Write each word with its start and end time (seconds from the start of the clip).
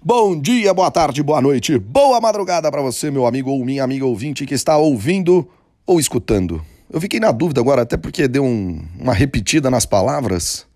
Bom 0.00 0.40
dia, 0.40 0.72
boa 0.72 0.92
tarde, 0.92 1.24
boa 1.24 1.42
noite, 1.42 1.76
boa 1.76 2.20
madrugada 2.20 2.70
para 2.70 2.80
você, 2.80 3.10
meu 3.10 3.26
amigo 3.26 3.50
ou 3.50 3.64
minha 3.64 3.82
amiga 3.82 4.06
ouvinte 4.06 4.46
que 4.46 4.54
está 4.54 4.76
ouvindo 4.76 5.48
ou 5.84 5.98
escutando. 5.98 6.64
Eu 6.88 7.00
fiquei 7.00 7.18
na 7.18 7.32
dúvida 7.32 7.60
agora, 7.60 7.82
até 7.82 7.96
porque 7.96 8.28
deu 8.28 8.44
um, 8.44 8.80
uma 8.96 9.12
repetida 9.12 9.68
nas 9.68 9.84
palavras. 9.84 10.67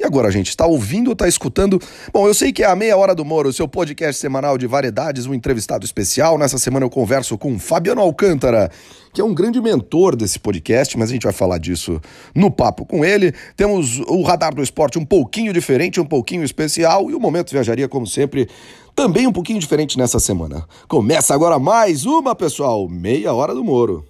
E 0.00 0.04
agora, 0.04 0.30
gente, 0.30 0.48
está 0.48 0.64
ouvindo 0.64 1.08
ou 1.08 1.12
está 1.12 1.28
escutando? 1.28 1.78
Bom, 2.10 2.26
eu 2.26 2.32
sei 2.32 2.54
que 2.54 2.62
é 2.62 2.66
a 2.66 2.74
Meia 2.74 2.96
Hora 2.96 3.14
do 3.14 3.22
Moro, 3.22 3.52
seu 3.52 3.68
podcast 3.68 4.18
semanal 4.18 4.56
de 4.56 4.66
variedades, 4.66 5.26
um 5.26 5.34
entrevistado 5.34 5.84
especial. 5.84 6.38
Nessa 6.38 6.56
semana 6.56 6.86
eu 6.86 6.90
converso 6.90 7.36
com 7.36 7.58
Fabiano 7.58 8.00
Alcântara, 8.00 8.70
que 9.12 9.20
é 9.20 9.24
um 9.24 9.34
grande 9.34 9.60
mentor 9.60 10.16
desse 10.16 10.38
podcast, 10.38 10.96
mas 10.96 11.10
a 11.10 11.12
gente 11.12 11.24
vai 11.24 11.34
falar 11.34 11.58
disso 11.58 12.00
no 12.34 12.50
papo 12.50 12.86
com 12.86 13.04
ele. 13.04 13.34
Temos 13.54 13.98
o 14.08 14.22
Radar 14.22 14.54
do 14.54 14.62
Esporte 14.62 14.98
um 14.98 15.04
pouquinho 15.04 15.52
diferente, 15.52 16.00
um 16.00 16.06
pouquinho 16.06 16.44
especial, 16.44 17.10
e 17.10 17.14
o 17.14 17.20
Momento 17.20 17.50
Viajaria, 17.50 17.86
como 17.86 18.06
sempre, 18.06 18.48
também 18.96 19.26
um 19.26 19.32
pouquinho 19.32 19.60
diferente 19.60 19.98
nessa 19.98 20.18
semana. 20.18 20.66
Começa 20.88 21.34
agora 21.34 21.58
mais 21.58 22.06
uma, 22.06 22.34
pessoal, 22.34 22.88
Meia 22.88 23.34
Hora 23.34 23.54
do 23.54 23.62
Moro. 23.62 24.06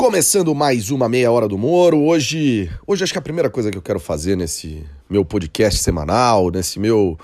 Começando 0.00 0.54
mais 0.54 0.90
uma 0.90 1.10
meia 1.10 1.30
hora 1.30 1.46
do 1.46 1.58
Moro. 1.58 2.00
Hoje, 2.00 2.70
hoje 2.86 3.04
acho 3.04 3.12
que 3.12 3.18
a 3.18 3.22
primeira 3.22 3.50
coisa 3.50 3.70
que 3.70 3.76
eu 3.76 3.82
quero 3.82 4.00
fazer 4.00 4.34
nesse 4.34 4.82
meu 5.10 5.26
podcast 5.26 5.78
semanal, 5.78 6.50
nesse 6.50 6.80
meu 6.80 7.18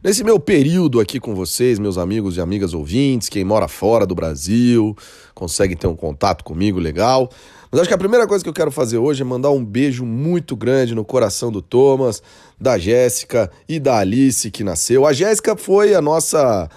nesse 0.00 0.22
meu 0.22 0.38
período 0.38 1.00
aqui 1.00 1.18
com 1.18 1.34
vocês, 1.34 1.76
meus 1.76 1.98
amigos 1.98 2.36
e 2.36 2.40
amigas 2.40 2.72
ouvintes, 2.72 3.28
quem 3.28 3.44
mora 3.44 3.66
fora 3.66 4.06
do 4.06 4.14
Brasil, 4.14 4.96
consegue 5.34 5.74
ter 5.74 5.88
um 5.88 5.96
contato 5.96 6.44
comigo 6.44 6.78
legal. 6.78 7.28
Mas 7.68 7.80
acho 7.80 7.88
que 7.88 7.94
a 7.94 7.98
primeira 7.98 8.28
coisa 8.28 8.44
que 8.44 8.48
eu 8.48 8.54
quero 8.54 8.70
fazer 8.70 8.98
hoje 8.98 9.22
é 9.22 9.24
mandar 9.24 9.50
um 9.50 9.64
beijo 9.64 10.04
muito 10.04 10.54
grande 10.54 10.94
no 10.94 11.04
coração 11.04 11.50
do 11.50 11.60
Thomas, 11.60 12.22
da 12.60 12.78
Jéssica 12.78 13.50
e 13.68 13.80
da 13.80 13.98
Alice 13.98 14.52
que 14.52 14.62
nasceu. 14.62 15.04
A 15.04 15.12
Jéssica 15.12 15.56
foi 15.56 15.96
a 15.96 16.00
nossa 16.00 16.70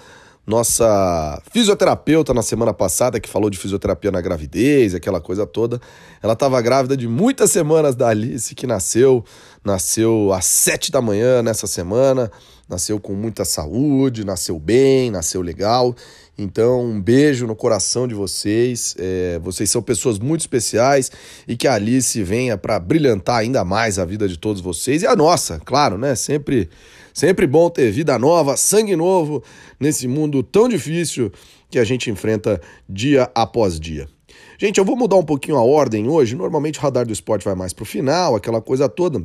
nossa 0.48 1.42
fisioterapeuta 1.52 2.32
na 2.32 2.40
semana 2.40 2.72
passada, 2.72 3.20
que 3.20 3.28
falou 3.28 3.50
de 3.50 3.58
fisioterapia 3.58 4.10
na 4.10 4.18
gravidez, 4.18 4.94
aquela 4.94 5.20
coisa 5.20 5.46
toda. 5.46 5.78
Ela 6.22 6.32
estava 6.32 6.58
grávida 6.62 6.96
de 6.96 7.06
muitas 7.06 7.50
semanas 7.50 7.94
da 7.94 8.08
Alice, 8.08 8.54
que 8.54 8.66
nasceu, 8.66 9.22
nasceu 9.62 10.32
às 10.32 10.46
sete 10.46 10.90
da 10.90 11.02
manhã 11.02 11.42
nessa 11.42 11.66
semana, 11.66 12.32
nasceu 12.66 12.98
com 12.98 13.12
muita 13.12 13.44
saúde, 13.44 14.24
nasceu 14.24 14.58
bem, 14.58 15.10
nasceu 15.10 15.42
legal. 15.42 15.94
Então, 16.38 16.82
um 16.82 17.00
beijo 17.00 17.46
no 17.46 17.54
coração 17.54 18.08
de 18.08 18.14
vocês. 18.14 18.94
É, 18.98 19.38
vocês 19.40 19.68
são 19.68 19.82
pessoas 19.82 20.18
muito 20.18 20.40
especiais 20.40 21.12
e 21.46 21.58
que 21.58 21.68
a 21.68 21.74
Alice 21.74 22.22
venha 22.22 22.56
para 22.56 22.78
brilhantar 22.78 23.40
ainda 23.40 23.62
mais 23.66 23.98
a 23.98 24.04
vida 24.06 24.26
de 24.26 24.38
todos 24.38 24.62
vocês 24.62 25.02
e 25.02 25.06
a 25.06 25.14
nossa, 25.14 25.60
claro, 25.62 25.98
né? 25.98 26.14
Sempre 26.14 26.70
Sempre 27.18 27.48
bom 27.48 27.68
ter 27.68 27.90
vida 27.90 28.16
nova, 28.16 28.56
sangue 28.56 28.94
novo 28.94 29.42
nesse 29.80 30.06
mundo 30.06 30.40
tão 30.40 30.68
difícil 30.68 31.32
que 31.68 31.76
a 31.76 31.82
gente 31.82 32.08
enfrenta 32.08 32.60
dia 32.88 33.28
após 33.34 33.80
dia. 33.80 34.08
Gente, 34.56 34.78
eu 34.78 34.84
vou 34.84 34.96
mudar 34.96 35.16
um 35.16 35.24
pouquinho 35.24 35.56
a 35.56 35.64
ordem 35.64 36.08
hoje. 36.08 36.36
Normalmente 36.36 36.78
o 36.78 36.82
radar 36.82 37.04
do 37.04 37.12
esporte 37.12 37.44
vai 37.44 37.56
mais 37.56 37.72
para 37.72 37.82
o 37.82 37.86
final, 37.86 38.36
aquela 38.36 38.62
coisa 38.62 38.88
toda. 38.88 39.20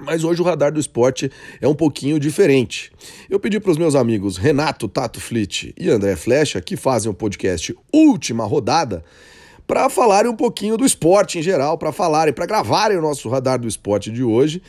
Mas 0.00 0.24
hoje 0.24 0.40
o 0.40 0.44
radar 0.44 0.72
do 0.72 0.80
esporte 0.80 1.30
é 1.60 1.68
um 1.68 1.74
pouquinho 1.74 2.18
diferente. 2.18 2.90
Eu 3.28 3.38
pedi 3.38 3.60
para 3.60 3.72
os 3.72 3.76
meus 3.76 3.94
amigos 3.94 4.38
Renato 4.38 4.88
Tato 4.88 5.20
Flit 5.20 5.74
e 5.78 5.90
André 5.90 6.16
Flecha, 6.16 6.62
que 6.62 6.78
fazem 6.78 7.10
o 7.10 7.14
podcast 7.14 7.76
Última 7.92 8.46
Rodada, 8.46 9.04
para 9.66 9.90
falarem 9.90 10.30
um 10.30 10.36
pouquinho 10.36 10.78
do 10.78 10.86
esporte 10.86 11.38
em 11.38 11.42
geral, 11.42 11.76
para 11.76 11.92
falarem, 11.92 12.32
para 12.32 12.46
gravarem 12.46 12.96
o 12.96 13.02
nosso 13.02 13.28
radar 13.28 13.60
do 13.60 13.68
esporte 13.68 14.10
de 14.10 14.22
hoje 14.22 14.62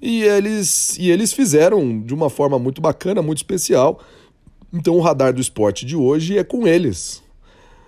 e 0.00 0.22
eles, 0.22 0.96
e 0.98 1.10
eles 1.10 1.32
fizeram 1.32 2.00
de 2.00 2.14
uma 2.14 2.28
forma 2.28 2.58
muito 2.58 2.80
bacana, 2.80 3.22
muito 3.22 3.38
especial. 3.38 4.00
Então 4.72 4.94
o 4.94 5.00
radar 5.00 5.32
do 5.32 5.40
esporte 5.40 5.86
de 5.86 5.96
hoje 5.96 6.36
é 6.38 6.44
com 6.44 6.66
eles. 6.66 7.22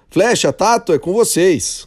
Flecha, 0.09 0.53
Tato, 0.53 0.93
é 0.93 0.99
com 0.99 1.13
vocês. 1.13 1.87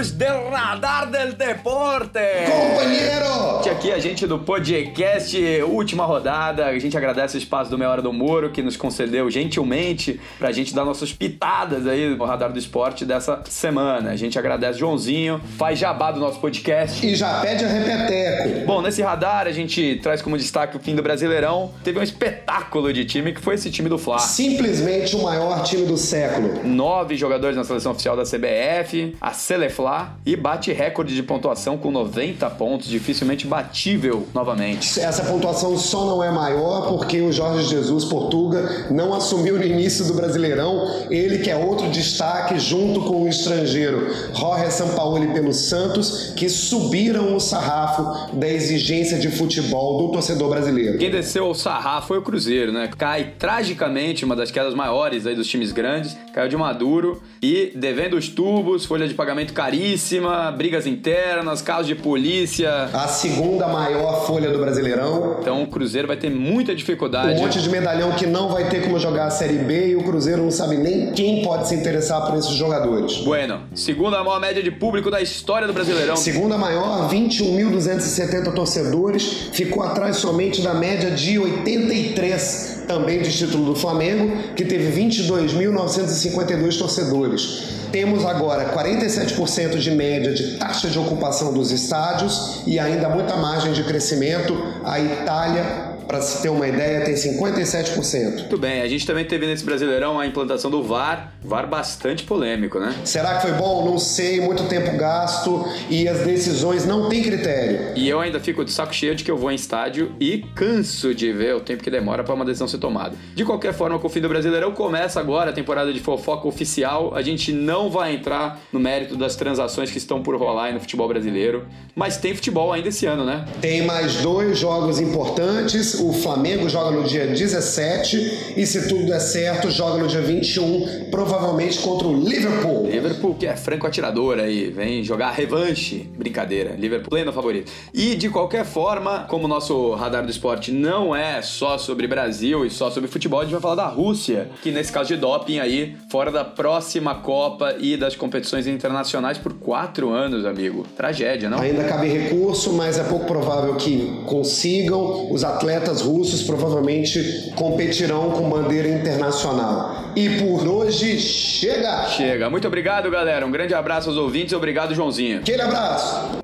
Amigos 0.00 0.10
do 0.12 0.48
Radar 0.50 1.10
del 1.10 1.32
Deporte. 1.32 2.18
Companheiro! 2.46 3.70
Aqui 3.70 3.92
a 3.92 3.98
gente 3.98 4.26
do 4.26 4.38
podcast 4.38 5.38
Última 5.62 6.04
Rodada. 6.04 6.66
A 6.66 6.78
gente 6.78 6.96
agradece 6.96 7.36
o 7.36 7.38
espaço 7.38 7.70
do 7.70 7.78
Meia 7.78 7.90
Hora 7.90 8.02
do 8.02 8.12
Moro 8.12 8.50
que 8.50 8.62
nos 8.62 8.76
concedeu 8.76 9.30
gentilmente 9.30 10.20
pra 10.38 10.52
gente 10.52 10.74
dar 10.74 10.84
nossas 10.84 11.12
pitadas 11.12 11.86
aí 11.86 12.14
no 12.14 12.24
Radar 12.24 12.52
do 12.52 12.58
Esporte 12.58 13.04
dessa 13.04 13.42
semana. 13.48 14.10
A 14.10 14.16
gente 14.16 14.38
agradece 14.38 14.78
Joãozinho, 14.78 15.40
faz 15.56 15.78
jabá 15.78 16.10
do 16.10 16.20
nosso 16.20 16.40
podcast. 16.40 17.06
E 17.06 17.14
já 17.14 17.40
pede 17.40 17.64
a 17.64 17.68
repeteco. 17.68 18.66
Bom, 18.66 18.82
nesse 18.82 19.02
radar 19.02 19.46
a 19.46 19.52
gente 19.52 20.00
traz 20.02 20.20
como 20.22 20.36
destaque 20.36 20.76
o 20.76 20.80
fim 20.80 20.94
do 20.94 21.02
Brasileirão. 21.02 21.72
Teve 21.84 21.98
um 21.98 22.02
espetáculo 22.02 22.92
de 22.92 23.04
time 23.04 23.32
que 23.32 23.40
foi 23.40 23.54
esse 23.54 23.70
time 23.70 23.88
do 23.88 23.98
Fla. 23.98 24.18
Simplesmente 24.18 25.14
o 25.14 25.22
maior 25.22 25.62
time 25.62 25.86
do 25.86 25.96
século. 25.96 26.64
Nove 26.64 27.16
jogadores 27.16 27.56
na 27.56 27.64
seleção 27.64 27.92
oficial 27.92 28.16
da 28.16 28.24
CBF, 28.24 29.16
a 29.20 29.32
seleção 29.32 29.89
Fla 29.90 30.16
e 30.24 30.36
bate 30.36 30.72
recorde 30.72 31.14
de 31.16 31.22
pontuação 31.22 31.76
com 31.76 31.90
90 31.90 32.48
pontos, 32.50 32.86
dificilmente 32.86 33.46
batível 33.46 34.28
novamente. 34.32 35.00
Essa 35.00 35.24
pontuação 35.24 35.76
só 35.76 36.04
não 36.06 36.22
é 36.22 36.30
maior 36.30 36.88
porque 36.88 37.20
o 37.20 37.32
Jorge 37.32 37.68
Jesus 37.68 38.04
Portuga 38.04 38.86
não 38.90 39.12
assumiu 39.12 39.56
no 39.56 39.64
início 39.64 40.04
do 40.04 40.14
Brasileirão, 40.14 41.06
ele 41.10 41.38
que 41.38 41.50
é 41.50 41.56
outro 41.56 41.90
destaque 41.90 42.58
junto 42.58 43.00
com 43.02 43.24
o 43.24 43.28
estrangeiro 43.28 44.06
Jorge 44.32 44.70
Sampaoli 44.70 45.32
pelo 45.32 45.52
Santos, 45.52 46.32
que 46.36 46.48
subiram 46.48 47.34
o 47.34 47.40
sarrafo 47.40 48.36
da 48.36 48.48
exigência 48.48 49.18
de 49.18 49.28
futebol 49.28 50.06
do 50.06 50.12
torcedor 50.12 50.50
brasileiro. 50.50 50.98
Quem 50.98 51.10
desceu 51.10 51.48
o 51.48 51.54
sarrafo 51.54 52.08
foi 52.08 52.18
o 52.18 52.22
Cruzeiro, 52.22 52.70
né? 52.72 52.88
Cai 52.96 53.32
tragicamente, 53.38 54.24
uma 54.24 54.36
das 54.36 54.50
quedas 54.50 54.74
maiores 54.74 55.26
aí 55.26 55.34
dos 55.34 55.48
times 55.48 55.72
grandes, 55.72 56.16
caiu 56.32 56.48
de 56.48 56.56
Maduro 56.56 57.20
e 57.42 57.72
devendo 57.74 58.16
os 58.16 58.28
tubos, 58.28 58.84
folha 58.84 59.08
de 59.08 59.14
pagamento 59.14 59.52
caríssima, 59.80 60.52
brigas 60.52 60.86
internas, 60.86 61.62
casos 61.62 61.86
de 61.86 61.94
polícia. 61.94 62.90
A 62.92 63.08
segunda 63.08 63.66
maior 63.66 64.26
folha 64.26 64.50
do 64.50 64.58
Brasileirão. 64.58 65.38
Então 65.40 65.62
o 65.62 65.66
Cruzeiro 65.68 66.06
vai 66.06 66.18
ter 66.18 66.30
muita 66.30 66.74
dificuldade. 66.74 67.40
Um 67.40 67.44
monte 67.44 67.62
de 67.62 67.68
medalhão 67.70 68.12
que 68.12 68.26
não 68.26 68.50
vai 68.50 68.68
ter 68.68 68.82
como 68.82 68.98
jogar 68.98 69.26
a 69.26 69.30
Série 69.30 69.56
B 69.58 69.88
e 69.88 69.96
o 69.96 70.02
Cruzeiro 70.02 70.42
não 70.42 70.50
sabe 70.50 70.76
nem 70.76 71.12
quem 71.12 71.42
pode 71.42 71.68
se 71.68 71.74
interessar 71.74 72.26
por 72.26 72.36
esses 72.36 72.52
jogadores. 72.52 73.18
Bueno, 73.18 73.62
segunda 73.74 74.22
maior 74.22 74.38
média 74.38 74.62
de 74.62 74.70
público 74.70 75.10
da 75.10 75.22
história 75.22 75.66
do 75.66 75.72
Brasileirão. 75.72 76.14
Segunda 76.14 76.58
maior, 76.58 77.08
21.270 77.08 78.52
torcedores, 78.52 79.48
ficou 79.52 79.82
atrás 79.82 80.16
somente 80.16 80.60
da 80.60 80.74
média 80.74 81.10
de 81.10 81.38
83 81.38 82.84
também 82.86 83.22
de 83.22 83.32
título 83.32 83.64
do 83.66 83.74
Flamengo, 83.74 84.36
que 84.54 84.64
teve 84.64 85.00
22.952 85.00 86.76
torcedores. 86.76 87.79
Temos 87.92 88.24
agora 88.24 88.72
47% 88.72 89.78
de 89.78 89.90
média 89.90 90.32
de 90.32 90.56
taxa 90.56 90.88
de 90.88 90.98
ocupação 90.98 91.52
dos 91.52 91.70
estádios 91.72 92.62
e 92.66 92.78
ainda 92.78 93.08
muita 93.08 93.36
margem 93.36 93.72
de 93.72 93.82
crescimento. 93.82 94.56
A 94.84 95.00
Itália 95.00 95.89
para 96.10 96.20
se 96.20 96.42
ter 96.42 96.48
uma 96.48 96.66
ideia, 96.66 97.04
tem 97.04 97.14
57%. 97.14 98.32
Muito 98.40 98.58
bem, 98.58 98.82
a 98.82 98.88
gente 98.88 99.06
também 99.06 99.24
teve 99.24 99.46
nesse 99.46 99.64
Brasileirão 99.64 100.18
a 100.18 100.26
implantação 100.26 100.68
do 100.68 100.82
VAR, 100.82 101.32
VAR 101.40 101.68
bastante 101.68 102.24
polêmico, 102.24 102.80
né? 102.80 102.96
Será 103.04 103.36
que 103.36 103.42
foi 103.42 103.52
bom? 103.52 103.84
Não 103.84 103.96
sei, 103.96 104.40
muito 104.40 104.64
tempo 104.64 104.96
gasto 104.96 105.64
e 105.88 106.08
as 106.08 106.18
decisões 106.24 106.84
não 106.84 107.08
têm 107.08 107.22
critério. 107.22 107.92
E 107.94 108.08
eu 108.08 108.18
ainda 108.18 108.40
fico 108.40 108.64
de 108.64 108.72
saco 108.72 108.92
cheio 108.92 109.14
de 109.14 109.22
que 109.22 109.30
eu 109.30 109.36
vou 109.36 109.52
em 109.52 109.54
estádio 109.54 110.12
e 110.18 110.38
canso 110.56 111.14
de 111.14 111.32
ver 111.32 111.54
o 111.54 111.60
tempo 111.60 111.80
que 111.80 111.90
demora 111.90 112.24
para 112.24 112.34
uma 112.34 112.44
decisão 112.44 112.66
ser 112.66 112.78
tomada. 112.78 113.14
De 113.36 113.44
qualquer 113.44 113.72
forma, 113.72 113.96
com 113.96 114.08
o 114.08 114.10
fim 114.10 114.20
do 114.20 114.28
Brasileirão 114.28 114.72
começa 114.72 115.20
agora 115.20 115.50
a 115.50 115.52
temporada 115.52 115.92
de 115.92 116.00
fofoca 116.00 116.48
oficial. 116.48 117.14
A 117.14 117.22
gente 117.22 117.52
não 117.52 117.88
vai 117.88 118.16
entrar 118.16 118.58
no 118.72 118.80
mérito 118.80 119.14
das 119.14 119.36
transações 119.36 119.92
que 119.92 119.98
estão 119.98 120.24
por 120.24 120.34
rolar 120.34 120.64
aí 120.64 120.74
no 120.74 120.80
futebol 120.80 121.06
brasileiro, 121.06 121.68
mas 121.94 122.16
tem 122.16 122.34
futebol 122.34 122.72
ainda 122.72 122.88
esse 122.88 123.06
ano, 123.06 123.24
né? 123.24 123.44
Tem 123.60 123.86
mais 123.86 124.16
dois 124.16 124.58
jogos 124.58 124.98
importantes 124.98 125.99
o 126.00 126.12
Flamengo 126.12 126.68
joga 126.68 126.90
no 126.90 127.04
dia 127.04 127.26
17 127.26 128.54
e, 128.56 128.66
se 128.66 128.88
tudo 128.88 129.06
der 129.06 129.20
certo, 129.20 129.70
joga 129.70 129.98
no 129.98 130.06
dia 130.06 130.20
21, 130.20 131.10
provavelmente 131.10 131.78
contra 131.80 132.08
o 132.08 132.14
Liverpool. 132.14 132.86
Liverpool, 132.86 133.34
que 133.34 133.46
é 133.46 133.56
franco 133.56 133.86
atirador 133.86 134.38
aí, 134.38 134.70
vem 134.70 135.04
jogar 135.04 135.30
revanche. 135.32 136.08
Brincadeira, 136.16 136.74
Liverpool 136.78 137.10
pleno 137.10 137.32
favorito. 137.32 137.70
E 137.92 138.14
de 138.14 138.28
qualquer 138.30 138.64
forma, 138.64 139.26
como 139.28 139.44
o 139.44 139.48
nosso 139.48 139.92
radar 139.94 140.24
do 140.24 140.30
esporte 140.30 140.70
não 140.70 141.14
é 141.14 141.42
só 141.42 141.76
sobre 141.76 142.06
Brasil 142.06 142.64
e 142.64 142.70
só 142.70 142.88
sobre 142.88 143.10
futebol, 143.10 143.40
a 143.40 143.42
gente 143.42 143.52
vai 143.52 143.60
falar 143.60 143.74
da 143.74 143.88
Rússia, 143.88 144.48
que 144.62 144.70
nesse 144.70 144.92
caso 144.92 145.08
de 145.08 145.16
doping 145.16 145.58
aí, 145.58 145.96
fora 146.08 146.30
da 146.30 146.44
próxima 146.44 147.16
Copa 147.16 147.74
e 147.80 147.96
das 147.96 148.14
competições 148.14 148.68
internacionais 148.68 149.38
por 149.38 149.54
quatro 149.54 150.10
anos, 150.10 150.46
amigo. 150.46 150.86
Tragédia, 150.96 151.50
não? 151.50 151.58
Ainda 151.58 151.82
cabe 151.84 152.06
recurso, 152.06 152.72
mas 152.72 152.96
é 152.96 153.02
pouco 153.02 153.26
provável 153.26 153.74
que 153.74 154.22
consigam. 154.26 155.32
Os 155.32 155.42
atletas 155.42 155.89
atletas 155.90 156.02
russos 156.02 156.42
provavelmente 156.42 157.52
competirão 157.56 158.30
com 158.30 158.48
bandeira 158.48 158.88
internacional. 158.88 160.12
E 160.14 160.38
por 160.38 160.66
hoje 160.66 161.18
chega! 161.18 162.06
Chega. 162.08 162.48
Muito 162.48 162.66
obrigado, 162.66 163.10
galera. 163.10 163.44
Um 163.44 163.50
grande 163.50 163.74
abraço 163.74 164.08
aos 164.08 164.18
ouvintes. 164.18 164.52
Obrigado, 164.52 164.94
Joãozinho. 164.94 165.38
Aquele 165.38 165.62
abraço! 165.62 166.40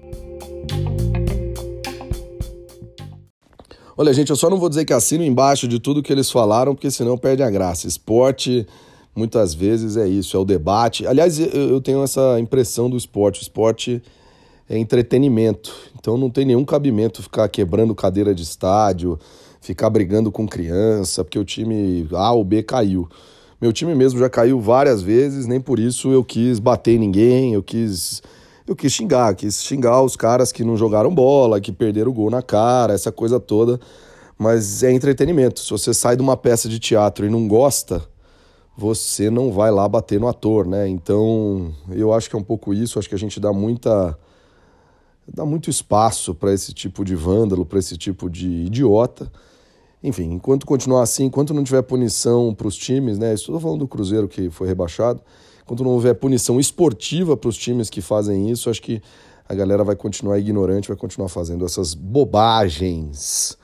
Olha, 3.99 4.13
gente, 4.13 4.29
eu 4.29 4.37
só 4.37 4.51
não 4.51 4.59
vou 4.59 4.69
dizer 4.69 4.85
que 4.85 4.93
assino 4.93 5.25
embaixo 5.25 5.67
de 5.67 5.79
tudo 5.79 6.03
que 6.03 6.13
eles 6.13 6.31
falaram, 6.31 6.75
porque 6.75 6.91
senão 6.91 7.17
perde 7.17 7.43
a 7.43 7.49
graça. 7.49 7.87
Esporte, 7.87 8.67
muitas 9.15 9.55
vezes, 9.55 9.97
é 9.97 10.07
isso, 10.07 10.37
é 10.37 10.41
o 10.41 10.45
debate. 10.45 11.07
Aliás, 11.07 11.39
eu 11.39 11.81
tenho 11.81 12.03
essa 12.03 12.39
impressão 12.39 12.91
do 12.91 12.97
esporte. 12.97 13.41
O 13.41 13.43
esporte 13.43 14.03
é 14.69 14.79
entretenimento. 14.79 15.75
Então 15.99 16.17
não 16.17 16.31
tem 16.31 16.45
nenhum 16.45 16.65
cabimento 16.65 17.23
ficar 17.23 17.49
quebrando 17.49 17.95
cadeira 17.95 18.35
de 18.35 18.43
estádio, 18.43 19.19
ficar 19.61 19.91
brigando 19.91 20.31
com 20.31 20.47
criança, 20.47 21.25
porque 21.25 21.39
o 21.39 21.45
time 21.45 22.09
A 22.13 22.33
ou 22.33 22.45
B 22.45 22.63
caiu. 22.63 23.09
Meu 23.61 23.73
time 23.73 23.95
mesmo 23.95 24.19
já 24.19 24.29
caiu 24.29 24.61
várias 24.61 25.01
vezes, 25.01 25.47
nem 25.47 25.61
por 25.61 25.79
isso 25.79 26.11
eu 26.11 26.23
quis 26.23 26.59
bater 26.59 26.99
ninguém, 26.99 27.55
eu 27.55 27.63
quis 27.63 28.23
eu 28.67 28.75
quis 28.75 28.93
xingar, 28.93 29.35
quis 29.35 29.63
xingar 29.63 30.03
os 30.03 30.17
caras 30.17 30.51
que 30.51 30.65
não 30.65 30.77
jogaram 30.77 31.15
bola, 31.15 31.61
que 31.61 31.71
perderam 31.71 32.11
o 32.11 32.15
gol 32.15 32.31
na 32.31 32.43
cara, 32.43 32.93
essa 32.93 33.13
coisa 33.13 33.39
toda. 33.39 33.81
Mas 34.37 34.83
é 34.83 34.93
entretenimento. 34.93 35.61
Se 35.61 35.71
você 35.71 35.95
sai 35.95 36.17
de 36.17 36.23
uma 36.23 36.37
peça 36.37 36.69
de 36.69 36.79
teatro 36.79 37.25
e 37.25 37.31
não 37.31 37.47
gosta, 37.47 38.03
você 38.77 39.31
não 39.31 39.53
vai 39.53 39.71
lá 39.71 39.89
bater 39.89 40.21
no 40.21 40.29
ator, 40.29 40.67
né? 40.67 40.89
Então, 40.89 41.73
eu 41.91 42.13
acho 42.13 42.29
que 42.29 42.37
é 42.37 42.39
um 42.39 42.43
pouco 42.43 42.75
isso, 42.75 42.99
acho 42.99 43.09
que 43.09 43.15
a 43.15 43.19
gente 43.19 43.41
dá 43.41 43.53
muita 43.53 44.19
dá 45.33 45.45
muito 45.45 45.69
espaço 45.71 46.35
para 46.35 46.53
esse 46.53 46.73
tipo 46.73 47.05
de 47.05 47.15
vândalo, 47.15 47.67
para 47.67 47.79
esse 47.79 47.97
tipo 47.97 48.31
de 48.31 48.49
idiota. 48.49 49.31
Enfim, 50.03 50.33
enquanto 50.35 50.67
continuar 50.67 51.03
assim, 51.03 51.25
enquanto 51.25 51.53
não 51.53 51.65
tiver 51.65 51.83
punição 51.83 52.55
para 52.55 52.69
os 52.69 52.77
times, 52.77 53.19
né? 53.19 53.35
Estou 53.35 53.59
falando 53.59 53.81
do 53.81 53.89
Cruzeiro 53.89 54.29
que 54.29 54.51
foi 54.51 54.69
rebaixado. 54.69 55.21
Enquanto 55.63 55.83
não 55.83 55.91
houver 55.91 56.15
punição 56.15 56.61
esportiva 56.61 57.37
para 57.37 57.49
os 57.49 57.57
times 57.57 57.91
que 57.91 58.01
fazem 58.01 58.51
isso, 58.51 58.71
acho 58.71 58.81
que 58.81 59.03
a 59.49 59.55
galera 59.55 59.83
vai 59.83 59.97
continuar 59.97 60.39
ignorante, 60.39 60.89
vai 60.89 60.97
continuar 60.97 61.29
fazendo 61.29 61.65
essas 61.65 61.93
bobagens. 61.93 63.59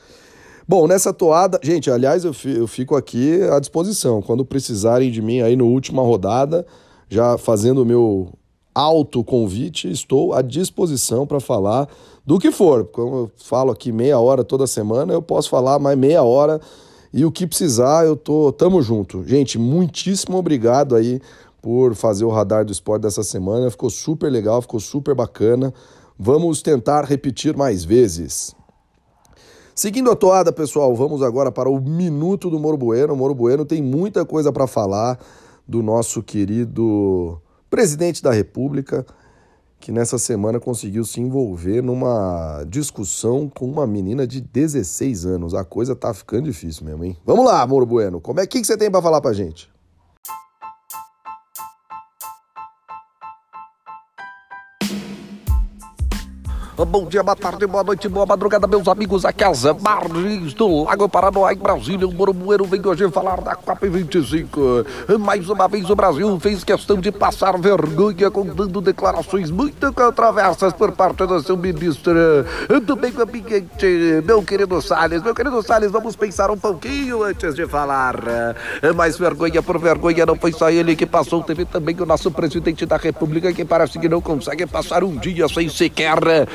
Bom, 0.67 0.87
nessa 0.87 1.13
toada, 1.13 1.61
gente, 1.63 1.91
aliás, 1.91 2.25
eu 2.25 2.67
fico 2.67 2.97
aqui 2.97 3.41
à 3.53 3.61
disposição. 3.61 4.23
Quando 4.23 4.45
precisarem 4.45 5.11
de 5.11 5.21
mim 5.21 5.41
aí 5.41 5.55
no 5.55 5.67
última 5.67 6.03
rodada, 6.03 6.67
já 7.09 7.37
fazendo 7.37 7.83
o 7.83 7.85
meu 7.85 8.33
alto 8.75 9.23
convite, 9.23 9.91
estou 9.91 10.33
à 10.33 10.43
disposição 10.43 11.27
para 11.27 11.41
falar 11.41 11.89
do 12.25 12.39
que 12.39 12.51
for. 12.51 12.85
Como 12.87 13.17
eu 13.17 13.31
falo 13.37 13.71
aqui 13.71 13.93
meia 13.93 14.19
hora 14.19 14.45
toda 14.45 14.67
semana, 14.67 15.13
eu 15.13 15.23
posso 15.23 15.51
falar 15.51 15.79
mais 15.79 15.99
meia 15.99 16.23
hora 16.23 16.61
e 17.13 17.25
o 17.25 17.31
que 17.31 17.47
precisar, 17.47 18.07
eu 18.07 18.17
tô 18.17 18.51
tamo 18.53 18.81
junto. 18.81 19.23
Gente, 19.25 19.59
muitíssimo 19.59 20.39
obrigado 20.39 20.97
aí 20.97 21.21
por 21.61 21.95
fazer 21.95 22.25
o 22.25 22.31
radar 22.31 22.65
do 22.65 22.73
esporte 22.73 23.03
dessa 23.03 23.23
semana. 23.23 23.71
Ficou 23.71 23.91
super 23.91 24.31
legal, 24.31 24.63
ficou 24.63 24.81
super 24.81 25.15
bacana. 25.15 25.75
Vamos 26.19 26.63
tentar 26.63 27.05
repetir 27.05 27.57
mais 27.57 27.85
vezes. 27.85 28.55
Seguindo 29.75 30.11
a 30.11 30.17
toada, 30.17 30.53
pessoal, 30.53 30.95
vamos 30.95 31.23
agora 31.23 31.51
para 31.51 31.69
o 31.69 31.81
Minuto 31.81 32.49
do 32.49 32.59
Moro 32.59 32.77
Bueno. 32.77 33.13
O 33.13 33.17
Moro 33.17 33.35
Bueno 33.35 33.65
tem 33.65 33.83
muita 33.83 34.25
coisa 34.25 34.53
para 34.53 34.67
falar 34.67 35.19
do 35.67 35.83
nosso 35.83 36.23
querido 36.23 37.41
presidente 37.73 38.23
da 38.23 38.31
República, 38.31 39.07
que 39.81 39.91
nessa 39.91 40.19
semana 40.19 40.61
conseguiu 40.61 41.05
se 41.05 41.23
envolver 41.23 41.83
numa 41.83 42.65
discussão 42.69 43.49
com 43.49 43.65
uma 43.65 43.87
menina 43.87 44.27
de 44.27 44.43
16 44.43 45.25
anos. 45.25 45.55
A 45.55 45.65
coisa 45.65 45.97
tá 45.97 46.13
ficando 46.13 46.45
difícil 46.45 46.85
mesmo, 46.85 47.03
hein? 47.03 47.17
Vamos 47.25 47.47
lá, 47.47 47.67
Moro 47.67 47.87
Bueno. 47.87 48.21
Como 48.21 48.41
é 48.41 48.47
que 48.47 48.63
você 48.63 48.77
tem 48.77 48.91
para 48.91 49.01
falar 49.01 49.23
pra 49.23 49.33
gente? 49.33 49.72
Bom 56.75 57.05
dia, 57.07 57.23
boa 57.23 57.37
tarde, 57.37 57.67
boa 57.67 57.85
noite, 57.85 58.09
boa 58.09 58.25
madrugada, 58.25 58.67
meus 58.67 58.89
amigos. 58.89 59.27
Aqui 59.27 59.45
é 59.45 59.47
as 59.47 59.63
margens 59.79 60.55
do 60.55 60.85
Lago 60.85 61.07
Paranoá, 61.07 61.53
em 61.53 61.59
Brasília. 61.59 62.09
O 62.09 62.13
Morobueiro 62.13 62.65
vem 62.65 62.81
hoje 62.87 63.11
falar 63.11 63.43
da 63.43 63.55
COP25. 63.55 65.19
Mais 65.19 65.51
uma 65.51 65.69
vez, 65.69 65.91
o 65.91 65.95
Brasil 65.95 66.41
fez 66.41 66.65
questão 66.65 66.97
de 66.97 67.13
passar 67.13 67.59
vergonha 67.59 68.31
contando 68.31 68.81
declarações 68.81 69.51
muito 69.51 69.93
controversas 69.93 70.73
por 70.73 70.93
parte 70.93 71.27
do 71.27 71.43
seu 71.43 71.59
ministro 71.59 72.15
do 72.83 72.97
meio 72.97 73.23
ambiente, 73.23 74.23
meu 74.25 74.43
querido 74.43 74.81
Salles. 74.81 75.23
Meu 75.23 75.35
querido 75.35 75.63
Salles, 75.63 75.91
vamos 75.91 76.17
pensar 76.17 76.51
um 76.51 76.57
pouquinho 76.57 77.23
antes 77.23 77.55
de 77.55 77.67
falar. 77.67 78.17
Mais 78.97 79.19
vergonha 79.19 79.63
por 79.63 79.79
vergonha, 79.79 80.25
não 80.25 80.37
foi 80.37 80.53
só 80.53 80.71
ele 80.71 80.97
que 80.97 81.05
passou, 81.05 81.43
teve 81.43 81.67
também 81.67 81.95
o 82.01 82.07
nosso 82.07 82.31
presidente 82.31 82.87
da 82.87 82.97
República 82.97 83.53
que 83.53 83.63
parece 83.63 83.99
que 83.99 84.09
não 84.09 84.23
consegue 84.23 84.67
passar 84.67 85.05
um 85.05 85.15
dia 85.19 85.47
sem 85.49 85.69
sequer 85.69 86.49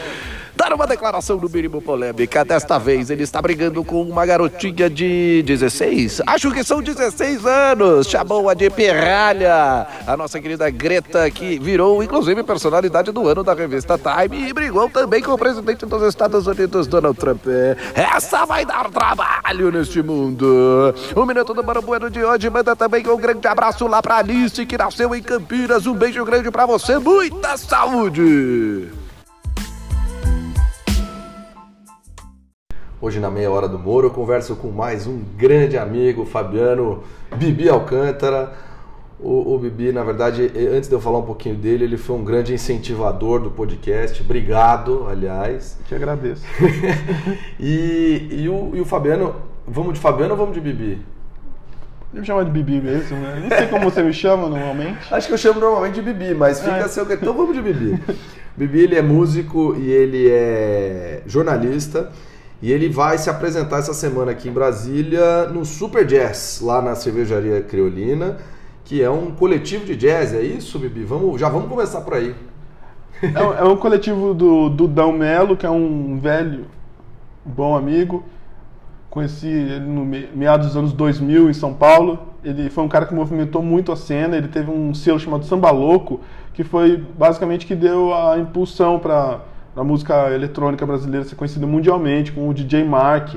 dar 0.58 0.74
uma 0.74 0.88
declaração 0.88 1.38
no 1.38 1.48
mínimo 1.48 1.80
polêmica. 1.82 2.44
Desta 2.44 2.80
vez 2.80 3.12
ele 3.12 3.24
está 3.24 3.40
brigando 3.40 3.84
com 3.84 4.02
uma 4.02 4.26
garotinha 4.26 4.90
de 4.90 5.44
16, 5.44 6.24
acho 6.26 6.52
que 6.52 6.64
são 6.64 6.82
16 6.82 7.46
anos, 7.46 8.08
chamou-a 8.08 8.56
de 8.56 8.70
pirralha. 8.72 9.86
A 10.08 10.18
nossa 10.18 10.40
querida 10.40 10.68
Greta, 10.72 11.30
que 11.30 11.60
virou 11.60 12.02
inclusive 12.02 12.42
personalidade 12.42 13.12
do 13.12 13.28
ano 13.28 13.44
da 13.44 13.54
revista 13.54 14.00
Time 14.00 14.50
e 14.50 14.54
brigou 14.54 14.90
também 14.90 15.22
com 15.22 15.32
o 15.32 15.38
presidente 15.38 15.86
dos 15.86 16.02
Estados 16.02 16.48
Unidos, 16.48 16.88
Donald 16.88 17.18
Trump. 17.18 17.46
Essa 17.94 18.46
vai 18.46 18.66
dar 18.66 18.90
trabalho 18.90 19.72
neste 19.72 20.02
mundo. 20.02 20.96
O 21.16 21.26
Minuto 21.26 21.54
do 21.54 21.64
Mano 21.64 21.84
Bueno 21.84 22.10
de 22.10 22.24
hoje 22.24 22.50
manda 22.50 22.76
também 22.76 23.08
um 23.08 23.18
grande 23.18 23.48
abraço 23.48 23.86
lá 23.86 24.02
pra 24.02 24.18
Alice, 24.18 24.66
que 24.66 24.78
nasceu 24.78 25.14
em 25.14 25.22
Campinas. 25.22 25.86
Um 25.86 25.94
beijo 25.94 26.26
grande 26.26 26.50
para 26.50 26.66
você, 26.66 26.98
muita 26.98 27.56
saúde! 27.58 29.07
Hoje 33.00 33.20
na 33.20 33.30
meia 33.30 33.52
hora 33.52 33.68
do 33.68 33.78
Moro 33.78 34.08
eu 34.08 34.12
converso 34.12 34.56
com 34.56 34.70
mais 34.70 35.06
um 35.06 35.22
grande 35.38 35.78
amigo, 35.78 36.26
Fabiano 36.26 37.04
Bibi 37.36 37.70
Alcântara. 37.70 38.52
O, 39.20 39.54
o, 39.54 39.60
Bibi, 39.60 39.92
na 39.92 40.04
verdade, 40.04 40.52
antes 40.76 40.90
de 40.90 40.96
eu 40.96 41.00
falar 41.00 41.20
um 41.20 41.26
pouquinho 41.26 41.54
dele, 41.54 41.84
ele 41.84 41.98
foi 41.98 42.16
um 42.16 42.24
grande 42.24 42.56
incentivador 42.56 43.40
do 43.40 43.52
podcast. 43.52 44.20
Obrigado, 44.24 45.06
aliás. 45.08 45.78
Te 45.88 45.94
agradeço. 45.94 46.44
e, 47.60 48.30
e, 48.32 48.50
o, 48.50 48.76
e 48.76 48.82
o 48.82 48.86
Fabiano, 48.86 49.36
vamos 49.68 49.94
de 49.94 50.00
Fabiano 50.00 50.32
ou 50.32 50.38
vamos 50.38 50.56
de 50.56 50.62
Bibi? 50.62 51.00
Me 52.12 52.26
chama 52.26 52.44
de 52.46 52.50
Bibi 52.50 52.82
mesmo, 52.82 53.16
né? 53.18 53.38
Nem 53.42 53.50
sei 53.60 53.68
como 53.68 53.92
você 53.92 54.02
me 54.02 54.14
chama 54.14 54.50
normalmente. 54.50 54.98
Acho 55.14 55.28
que 55.28 55.34
eu 55.36 55.38
chamo 55.38 55.60
normalmente 55.60 56.02
de 56.02 56.02
Bibi, 56.02 56.34
mas 56.34 56.62
fica 56.62 56.78
é. 56.78 56.88
seu. 56.88 57.04
Então 57.12 57.32
vamos 57.32 57.56
de 57.56 57.62
Bibi. 57.62 58.02
Bibi, 58.58 58.80
ele 58.80 58.96
é 58.96 59.04
músico 59.04 59.76
e 59.78 59.88
ele 59.88 60.28
é 60.32 61.22
jornalista. 61.28 62.12
E 62.62 62.72
ele 62.72 62.90
vai 62.90 63.18
se 63.18 63.30
apresentar 63.30 63.80
essa 63.80 63.94
semana 63.94 64.32
aqui 64.32 64.50
em 64.50 64.52
Brasília 64.52 65.46
no 65.48 65.64
Super 65.64 66.06
Jazz, 66.06 66.60
lá 66.62 66.82
na 66.82 66.96
Cervejaria 66.96 67.62
Creolina, 67.62 68.38
que 68.84 69.02
é 69.02 69.10
um 69.10 69.32
coletivo 69.32 69.86
de 69.86 69.96
jazz, 69.96 70.34
é 70.34 70.42
isso, 70.42 70.80
Bibi? 70.80 71.04
Vamos, 71.04 71.40
já 71.40 71.50
vamos 71.50 71.70
começar 71.70 72.02
por 72.02 72.16
aí. 72.16 72.34
É, 73.22 73.62
é 73.62 73.64
um 73.64 73.76
coletivo 73.76 74.34
do 74.34 74.70
Dudão 74.70 75.12
Melo, 75.12 75.56
que 75.56 75.66
é 75.66 75.70
um 75.70 76.18
velho, 76.20 76.66
bom 77.46 77.76
amigo. 77.76 78.24
Conheci 79.10 79.48
ele 79.48 79.80
no 79.80 80.06
meados 80.06 80.68
dos 80.68 80.78
anos 80.78 80.94
2000 80.94 81.50
em 81.50 81.54
São 81.54 81.74
Paulo. 81.74 82.20
Ele 82.44 82.70
foi 82.70 82.84
um 82.84 82.88
cara 82.88 83.06
que 83.06 83.14
movimentou 83.14 83.62
muito 83.62 83.92
a 83.92 83.96
cena. 83.96 84.38
Ele 84.38 84.48
teve 84.48 84.70
um 84.70 84.94
selo 84.94 85.20
chamado 85.20 85.46
Samba 85.46 85.72
Louco, 85.72 86.22
que 86.54 86.64
foi 86.64 86.98
basicamente 87.18 87.66
que 87.66 87.76
deu 87.76 88.14
a 88.14 88.38
impulsão 88.38 89.00
para 89.00 89.42
da 89.78 89.84
música 89.84 90.34
eletrônica 90.34 90.84
brasileira 90.88 91.24
ser 91.24 91.36
conhecida 91.36 91.68
mundialmente, 91.68 92.32
com 92.32 92.50
o 92.50 92.54
DJ 92.54 92.84
Mark. 92.84 93.36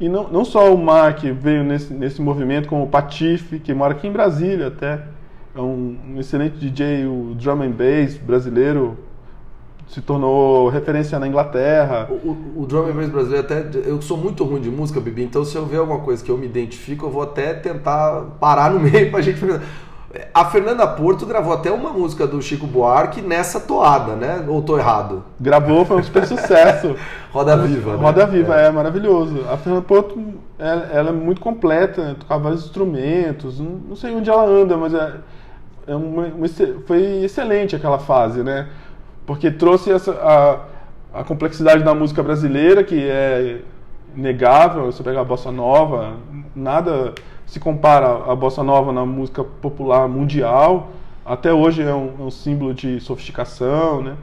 E 0.00 0.08
não, 0.08 0.28
não 0.28 0.44
só 0.44 0.74
o 0.74 0.76
Mark 0.76 1.22
veio 1.22 1.62
nesse, 1.62 1.94
nesse 1.94 2.20
movimento, 2.20 2.68
como 2.68 2.82
o 2.82 2.88
Patife, 2.88 3.60
que 3.60 3.72
mora 3.72 3.92
aqui 3.92 4.08
em 4.08 4.10
Brasília 4.10 4.66
até. 4.66 5.00
É 5.54 5.60
um, 5.60 5.96
um 6.08 6.18
excelente 6.18 6.58
DJ, 6.58 7.06
o 7.06 7.36
drum 7.36 7.62
and 7.62 7.70
bass 7.70 8.16
brasileiro, 8.16 8.98
se 9.86 10.00
tornou 10.00 10.68
referência 10.70 11.20
na 11.20 11.28
Inglaterra. 11.28 12.08
O, 12.10 12.30
o, 12.30 12.62
o 12.62 12.66
drum 12.66 12.88
and 12.88 12.94
bass 12.94 13.08
brasileiro 13.08 13.46
até 13.46 13.64
eu 13.88 14.02
sou 14.02 14.16
muito 14.16 14.42
ruim 14.42 14.60
de 14.60 14.70
música, 14.70 14.98
Bibi, 14.98 15.22
então 15.22 15.44
se 15.44 15.54
eu 15.54 15.64
ver 15.64 15.76
alguma 15.76 16.00
coisa 16.00 16.24
que 16.24 16.32
eu 16.32 16.36
me 16.36 16.46
identifico, 16.46 17.06
eu 17.06 17.10
vou 17.10 17.22
até 17.22 17.54
tentar 17.54 18.22
parar 18.40 18.72
no 18.72 18.80
meio 18.90 19.08
pra 19.08 19.20
gente 19.20 19.38
a 20.32 20.44
Fernanda 20.44 20.86
Porto 20.86 21.26
gravou 21.26 21.52
até 21.52 21.70
uma 21.70 21.90
música 21.90 22.26
do 22.26 22.40
Chico 22.40 22.66
Buarque 22.66 23.20
nessa 23.20 23.58
toada, 23.58 24.14
né? 24.14 24.44
Ou 24.46 24.62
tô 24.62 24.78
errado? 24.78 25.24
Gravou, 25.40 25.84
foi 25.84 25.96
um 25.96 26.02
super 26.02 26.26
sucesso. 26.26 26.94
Roda 27.32 27.56
Viva. 27.56 27.92
Né? 27.92 28.02
Roda 28.02 28.26
Viva, 28.26 28.60
é. 28.60 28.66
é, 28.66 28.70
maravilhoso. 28.70 29.44
A 29.50 29.56
Fernanda 29.56 29.84
Porto, 29.84 30.34
ela, 30.58 30.86
ela, 30.92 31.08
é 31.10 31.12
muito 31.12 31.40
completa, 31.40 32.04
né? 32.04 32.16
tocava 32.18 32.44
vários 32.44 32.64
instrumentos. 32.64 33.58
Não, 33.58 33.70
não, 33.88 33.96
sei 33.96 34.14
onde 34.14 34.30
ela 34.30 34.44
anda, 34.44 34.76
mas 34.76 34.94
é, 34.94 35.14
é 35.88 35.96
uma, 35.96 36.26
uma, 36.26 36.46
foi 36.86 37.24
excelente 37.24 37.74
aquela 37.74 37.98
fase, 37.98 38.42
né? 38.42 38.68
Porque 39.26 39.50
trouxe 39.50 39.90
essa, 39.90 40.12
a, 40.12 41.20
a 41.20 41.24
complexidade 41.24 41.82
da 41.82 41.94
música 41.94 42.22
brasileira, 42.22 42.84
que 42.84 43.08
é 43.08 43.60
negável. 44.14 44.86
Você 44.86 45.02
pega 45.02 45.20
a 45.20 45.24
bossa 45.24 45.50
nova, 45.50 46.14
nada 46.54 47.14
se 47.46 47.60
compara 47.60 48.30
à 48.30 48.34
bossa 48.34 48.62
nova 48.62 48.92
na 48.92 49.04
música 49.04 49.44
popular 49.44 50.08
mundial. 50.08 50.90
Até 51.24 51.52
hoje 51.52 51.82
é 51.82 51.94
um, 51.94 52.12
é 52.18 52.22
um 52.22 52.30
símbolo 52.30 52.74
de 52.74 53.00
sofisticação, 53.00 54.02
né? 54.02 54.16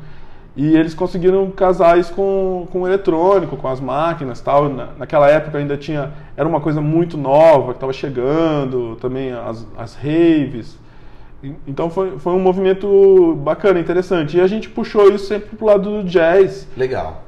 E 0.56 0.76
eles 0.76 0.94
conseguiram 0.94 1.50
casar 1.50 1.98
isso 1.98 2.14
com, 2.14 2.68
com 2.72 2.82
o 2.82 2.88
eletrônico, 2.88 3.56
com 3.56 3.68
as 3.68 3.80
máquinas 3.80 4.42
tal. 4.42 4.68
Na, 4.68 4.90
naquela 4.98 5.30
época 5.30 5.58
ainda 5.58 5.78
tinha. 5.78 6.12
Era 6.36 6.48
uma 6.48 6.60
coisa 6.60 6.82
muito 6.82 7.18
nova 7.18 7.72
que 7.72 7.78
estava 7.78 7.94
chegando, 7.94 8.98
também 8.98 9.32
as, 9.32 9.66
as 9.78 9.96
raves. 9.96 10.78
Então 11.66 11.90
foi, 11.90 12.20
foi 12.20 12.34
um 12.34 12.40
movimento 12.40 13.34
bacana, 13.38 13.80
interessante. 13.80 14.38
E 14.38 14.42
a 14.42 14.48
gente 14.48 14.70
puxou 14.70 15.10
isso 15.10 15.26
sempre 15.26 15.56
pro 15.56 15.66
lado 15.66 16.04
do 16.04 16.04
jazz. 16.04 16.68
Legal. 16.76 17.24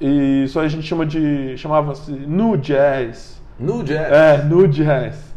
E 0.00 0.44
isso 0.44 0.58
a 0.58 0.66
gente 0.66 0.86
chama 0.86 1.06
de. 1.06 1.56
chamava-se 1.56 2.10
nu 2.10 2.56
jazz. 2.56 3.40
No 3.58 3.84
jazz. 3.84 4.12
É, 4.12 4.42
no 4.42 4.66
jazz. 4.66 5.33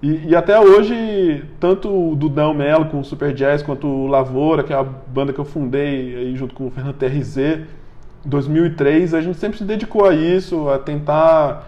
E, 0.00 0.28
e 0.28 0.36
até 0.36 0.58
hoje, 0.60 1.44
tanto 1.58 1.88
o 2.12 2.14
Dudão 2.14 2.54
Melo 2.54 2.86
com 2.86 3.00
o 3.00 3.04
Super 3.04 3.32
Jazz, 3.34 3.62
quanto 3.62 3.86
o 3.88 4.06
Lavoura, 4.06 4.62
que 4.62 4.72
é 4.72 4.76
a 4.76 4.82
banda 4.84 5.32
que 5.32 5.40
eu 5.40 5.44
fundei 5.44 6.14
aí 6.16 6.36
junto 6.36 6.54
com 6.54 6.68
o 6.68 6.70
Fernando 6.70 6.94
TRZ, 6.96 7.36
em 7.38 8.28
2003, 8.28 9.12
a 9.14 9.20
gente 9.20 9.38
sempre 9.38 9.58
se 9.58 9.64
dedicou 9.64 10.04
a 10.06 10.14
isso, 10.14 10.68
a 10.68 10.78
tentar 10.78 11.66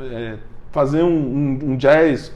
é, 0.00 0.36
fazer 0.72 1.02
um, 1.02 1.08
um- 1.08 1.58
um 1.72 1.76
jazz 1.76 2.32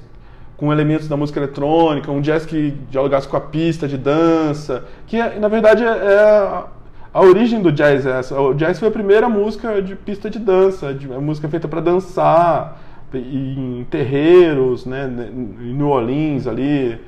com 0.56 0.72
elementos 0.72 1.08
da 1.08 1.16
música 1.16 1.40
eletrônica, 1.40 2.10
um 2.12 2.20
jazz 2.20 2.46
que 2.46 2.72
dialogasse 2.90 3.26
com 3.26 3.36
a 3.36 3.40
pista 3.40 3.88
de 3.88 3.98
dança, 3.98 4.84
que 5.06 5.20
é, 5.20 5.38
na 5.38 5.48
verdade 5.48 5.82
é 5.84 5.88
a, 6.20 6.66
a 7.12 7.20
origem 7.22 7.60
do 7.60 7.72
jazz 7.72 8.06
é 8.06 8.18
essa. 8.20 8.40
O 8.40 8.54
jazz 8.54 8.78
foi 8.78 8.88
a 8.88 8.90
primeira 8.90 9.28
música 9.28 9.82
de 9.82 9.96
pista 9.96 10.30
de 10.30 10.38
dança, 10.38 10.94
de, 10.94 11.08
música 11.08 11.48
feita 11.48 11.66
para 11.68 11.80
dançar 11.80 12.80
em 13.18 13.86
terreiros, 13.90 14.84
né, 14.86 15.10
em 15.34 15.74
New 15.74 15.88
Orleans 15.88 16.46
ali, 16.46 16.98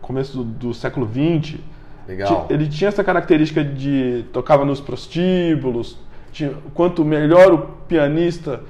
começo 0.00 0.38
do, 0.38 0.44
do 0.44 0.74
século 0.74 1.06
XX. 1.08 1.58
Legal. 2.06 2.46
Ele 2.50 2.66
tinha 2.66 2.88
essa 2.88 3.02
característica 3.02 3.64
de 3.64 4.24
tocava 4.32 4.64
nos 4.64 4.80
prostíbulos. 4.80 5.98
Tinha, 6.32 6.52
quanto 6.74 7.04
melhor 7.04 7.52
o 7.54 7.58
pianista 7.88 8.60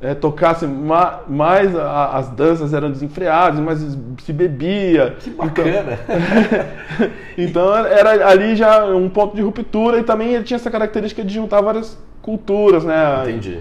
eh, 0.00 0.14
tocasse, 0.14 0.66
ma- 0.66 1.20
mais 1.28 1.74
a- 1.76 2.16
as 2.16 2.28
danças 2.30 2.72
eram 2.72 2.90
desenfreadas, 2.90 3.58
mais 3.60 3.80
se 4.22 4.32
bebia. 4.32 5.16
Que 5.20 5.30
bacana. 5.30 5.98
Então 7.36 7.74
era 7.76 8.28
ali 8.28 8.56
já 8.56 8.86
um 8.86 9.08
ponto 9.10 9.36
de 9.36 9.42
ruptura 9.42 9.98
e 9.98 10.02
também 10.02 10.32
ele 10.34 10.44
tinha 10.44 10.56
essa 10.56 10.70
característica 10.70 11.22
de 11.22 11.34
juntar 11.34 11.60
várias 11.60 11.98
culturas, 12.22 12.82
né? 12.84 13.22
Entendi. 13.28 13.58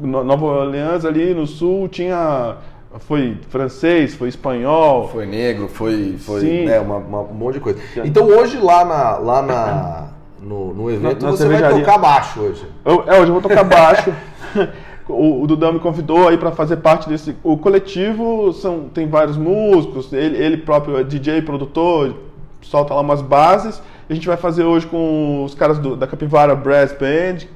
No- 0.00 0.24
Nova 0.24 0.44
Orleans 0.46 1.04
ali 1.04 1.32
no 1.34 1.46
sul 1.46 1.88
tinha 1.88 2.56
foi 3.00 3.38
francês, 3.48 4.14
foi 4.16 4.28
espanhol, 4.28 5.08
Foi 5.08 5.24
negro, 5.24 5.68
foi, 5.68 6.16
foi 6.18 6.40
Sim. 6.40 6.64
né, 6.66 6.80
uma, 6.80 6.96
uma- 6.96 7.20
um 7.22 7.34
monte 7.34 7.54
de 7.54 7.60
coisa. 7.60 7.78
Então 8.04 8.26
hoje 8.26 8.58
lá, 8.58 8.84
na, 8.84 9.16
lá 9.18 9.42
na, 9.42 10.08
no, 10.42 10.74
no 10.74 10.90
evento 10.90 11.22
Na- 11.22 11.30
na 11.30 11.36
você 11.36 11.46
vai 11.48 11.72
tocar 11.72 11.98
baixo 11.98 12.40
hoje. 12.40 12.66
Eu, 12.84 13.04
é, 13.06 13.12
hoje 13.20 13.28
eu 13.30 13.32
vou 13.32 13.40
tocar 13.42 13.62
baixo. 13.62 14.12
o, 15.08 15.42
o 15.42 15.46
Dudão 15.46 15.72
me 15.72 15.78
convidou 15.78 16.26
aí 16.28 16.36
para 16.36 16.50
fazer 16.50 16.78
parte 16.78 17.08
desse. 17.08 17.36
O 17.44 17.56
coletivo 17.56 18.52
são, 18.52 18.88
tem 18.92 19.06
vários 19.08 19.36
músicos, 19.36 20.12
ele, 20.12 20.36
ele 20.36 20.56
próprio 20.56 20.98
é 20.98 21.04
DJ, 21.04 21.42
produtor, 21.42 22.16
solta 22.60 22.92
lá 22.92 23.00
umas 23.02 23.22
bases. 23.22 23.80
A 24.08 24.14
gente 24.14 24.26
vai 24.26 24.36
fazer 24.36 24.64
hoje 24.64 24.88
com 24.88 25.44
os 25.44 25.54
caras 25.54 25.78
do- 25.78 25.94
da 25.94 26.08
Capivara 26.08 26.56
Brass 26.56 26.92
Band, 26.92 27.46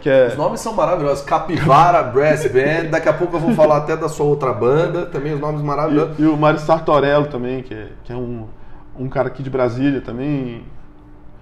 que 0.00 0.08
é. 0.10 0.28
Os 0.28 0.36
nomes 0.36 0.60
são 0.60 0.72
maravilhosos. 0.74 1.24
Capivara 1.24 2.02
Brass 2.02 2.44
Band. 2.46 2.90
Daqui 2.90 3.08
a 3.08 3.12
pouco 3.12 3.36
eu 3.36 3.40
vou 3.40 3.54
falar 3.54 3.78
até 3.78 3.96
da 3.96 4.08
sua 4.08 4.26
outra 4.26 4.52
banda. 4.52 5.06
Também 5.06 5.32
os 5.34 5.40
nomes 5.40 5.62
maravilhosos. 5.62 6.18
E, 6.18 6.22
e 6.22 6.26
o 6.26 6.36
Mário 6.36 6.60
Sartorello 6.60 7.26
também, 7.26 7.62
que 7.62 7.72
é, 7.74 7.88
que 8.04 8.12
é 8.12 8.16
um, 8.16 8.46
um 8.98 9.08
cara 9.08 9.28
aqui 9.28 9.42
de 9.42 9.50
Brasília 9.50 10.00
também. 10.00 10.64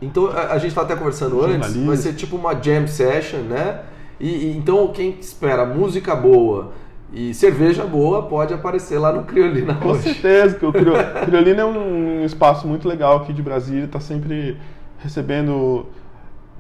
Então 0.01 0.29
a, 0.29 0.53
a 0.55 0.59
gente 0.59 0.75
tá 0.75 0.83
até 0.83 0.95
conversando 0.97 1.43
antes. 1.45 1.75
Vai 1.77 1.97
ser 1.97 2.13
tipo 2.15 2.37
uma 2.37 2.55
jam 2.55 2.87
session, 2.87 3.41
né? 3.41 3.81
E, 4.21 4.29
e 4.29 4.57
então 4.57 4.89
quem 4.89 5.11
espera 5.19 5.65
música 5.67 6.15
boa 6.15 6.73
e 7.13 7.33
cerveja 7.35 7.85
boa 7.85 8.23
pode 8.23 8.53
aparecer 8.55 8.99
lá 8.99 9.13
no 9.13 9.25
Criolina 9.25 9.75
Com 9.75 9.91
hoje. 9.91 10.03
certeza, 10.03 10.57
que 10.57 10.67
o 10.67 10.73
Crio- 10.73 10.95
Criolina 11.27 11.63
é 11.63 11.65
um 11.65 12.25
espaço 12.25 12.67
muito 12.67 12.89
legal 12.89 13.19
aqui 13.19 13.33
de 13.33 13.43
Brasília, 13.43 13.85
está 13.85 14.01
sempre 14.01 14.57
recebendo. 14.99 15.87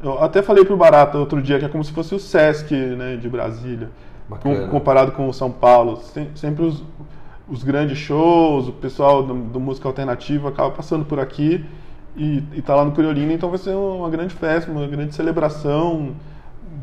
Eu 0.02 0.22
até 0.22 0.42
falei 0.42 0.64
pro 0.64 0.76
Barata 0.76 1.16
outro 1.18 1.40
dia 1.40 1.58
que 1.58 1.64
é 1.64 1.68
como 1.68 1.82
se 1.82 1.92
fosse 1.92 2.14
o 2.14 2.18
Sesc 2.18 2.74
né, 2.74 3.16
de 3.16 3.28
Brasília, 3.28 3.88
com- 4.40 4.68
comparado 4.68 5.12
com 5.12 5.28
o 5.28 5.32
São 5.32 5.50
Paulo. 5.50 5.96
Sem- 5.98 6.30
sempre 6.34 6.64
os, 6.64 6.82
os 7.48 7.62
grandes 7.64 7.96
shows, 7.98 8.68
o 8.68 8.72
pessoal 8.72 9.22
do, 9.22 9.34
do 9.34 9.60
música 9.60 9.88
alternativa 9.88 10.48
acaba 10.50 10.70
passando 10.70 11.04
por 11.04 11.18
aqui 11.18 11.64
e, 12.16 12.42
e 12.52 12.62
tá 12.62 12.74
lá 12.74 12.84
no 12.84 12.92
Criolina, 12.92 13.32
então 13.32 13.48
vai 13.48 13.58
ser 13.58 13.70
uma 13.74 14.08
grande 14.10 14.34
festa, 14.34 14.70
uma 14.70 14.86
grande 14.86 15.14
celebração 15.14 16.14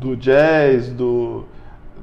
do 0.00 0.16
jazz, 0.16 0.88
do, 0.92 1.44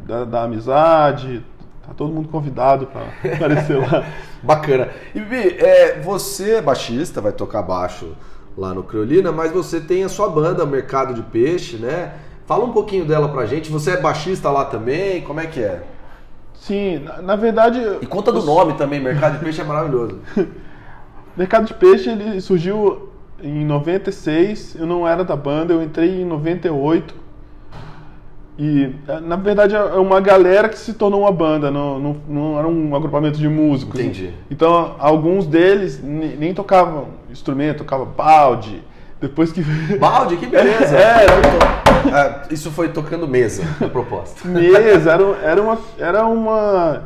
da, 0.06 0.24
da 0.26 0.44
amizade. 0.44 1.44
Tá 1.86 1.94
todo 1.96 2.14
mundo 2.14 2.30
convidado 2.30 2.88
para 2.88 3.34
aparecer 3.34 3.78
lá. 3.78 4.06
Bacana. 4.44 4.90
E 5.14 5.20
Bibi, 5.20 5.58
é, 5.60 6.00
você 6.02 6.56
é 6.56 6.62
baixista, 6.62 7.20
vai 7.20 7.32
tocar 7.34 7.62
baixo 7.62 8.16
lá 8.58 8.74
no 8.74 8.84
Criolina, 8.84 9.32
mas 9.32 9.52
você 9.52 9.80
tem 9.80 10.04
a 10.04 10.10
sua 10.10 10.30
banda, 10.30 10.66
Mercado 10.66 11.14
de 11.14 11.22
Peixe, 11.22 11.78
né? 11.78 12.14
Fala 12.46 12.66
um 12.66 12.72
pouquinho 12.74 13.06
dela 13.06 13.30
pra 13.30 13.46
gente. 13.46 13.70
Você 13.72 13.92
é 13.92 13.98
baixista 14.02 14.50
lá 14.50 14.66
também? 14.66 15.22
Como 15.22 15.40
é 15.40 15.46
que 15.46 15.60
é? 15.62 15.84
Sim, 16.56 17.00
na, 17.00 17.22
na 17.22 17.36
verdade. 17.36 17.80
E 18.02 18.06
conta 18.06 18.32
do 18.32 18.40
os- 18.40 18.46
nome 18.46 18.74
também, 18.74 19.00
Mercado 19.00 19.38
de 19.38 19.44
Peixe 19.44 19.62
é 19.62 19.64
maravilhoso. 19.64 20.20
Mercado 21.38 21.66
de 21.68 21.74
Peixe 21.74 22.10
ele 22.10 22.42
surgiu 22.42 23.10
em 23.42 23.64
96. 23.66 24.76
Eu 24.80 24.86
não 24.86 25.08
era 25.08 25.24
da 25.24 25.36
banda, 25.36 25.74
eu 25.74 25.82
entrei 25.82 26.22
em 26.22 26.26
98. 26.26 27.14
E 28.62 28.94
eh, 29.08 29.20
na 29.22 29.38
verdade 29.38 29.74
é 29.74 29.82
uma 29.94 30.20
galera 30.20 30.68
que 30.68 30.78
se 30.78 30.94
tornou 30.94 31.22
uma 31.22 31.32
banda, 31.32 31.72
não, 31.72 31.98
não, 31.98 32.16
não 32.28 32.60
era 32.60 32.68
um 32.68 32.94
agrupamento 32.94 33.38
de 33.40 33.48
músicos. 33.48 33.98
Entendi. 34.00 34.34
Então 34.52 34.96
alguns 35.00 35.48
deles 35.48 36.04
ne- 36.04 36.36
nem 36.36 36.54
tocavam 36.54 37.08
instrumento, 37.32 37.80
tocavam 37.80 38.06
balde. 38.08 38.84
Depois 39.22 39.52
que. 39.52 39.62
Balde, 40.00 40.38
que 40.38 40.46
beleza! 40.46 40.96
É, 40.98 41.24
era 41.24 41.34
Ah, 42.14 42.42
isso 42.50 42.72
foi 42.72 42.88
tocando 42.90 43.28
mesa, 43.28 43.64
a 43.82 43.88
proposta. 43.90 44.48
mesa, 44.48 45.12
era, 45.12 45.24
era 45.44 45.62
uma. 45.62 45.78
Era 45.98 46.26
uma. 46.26 47.04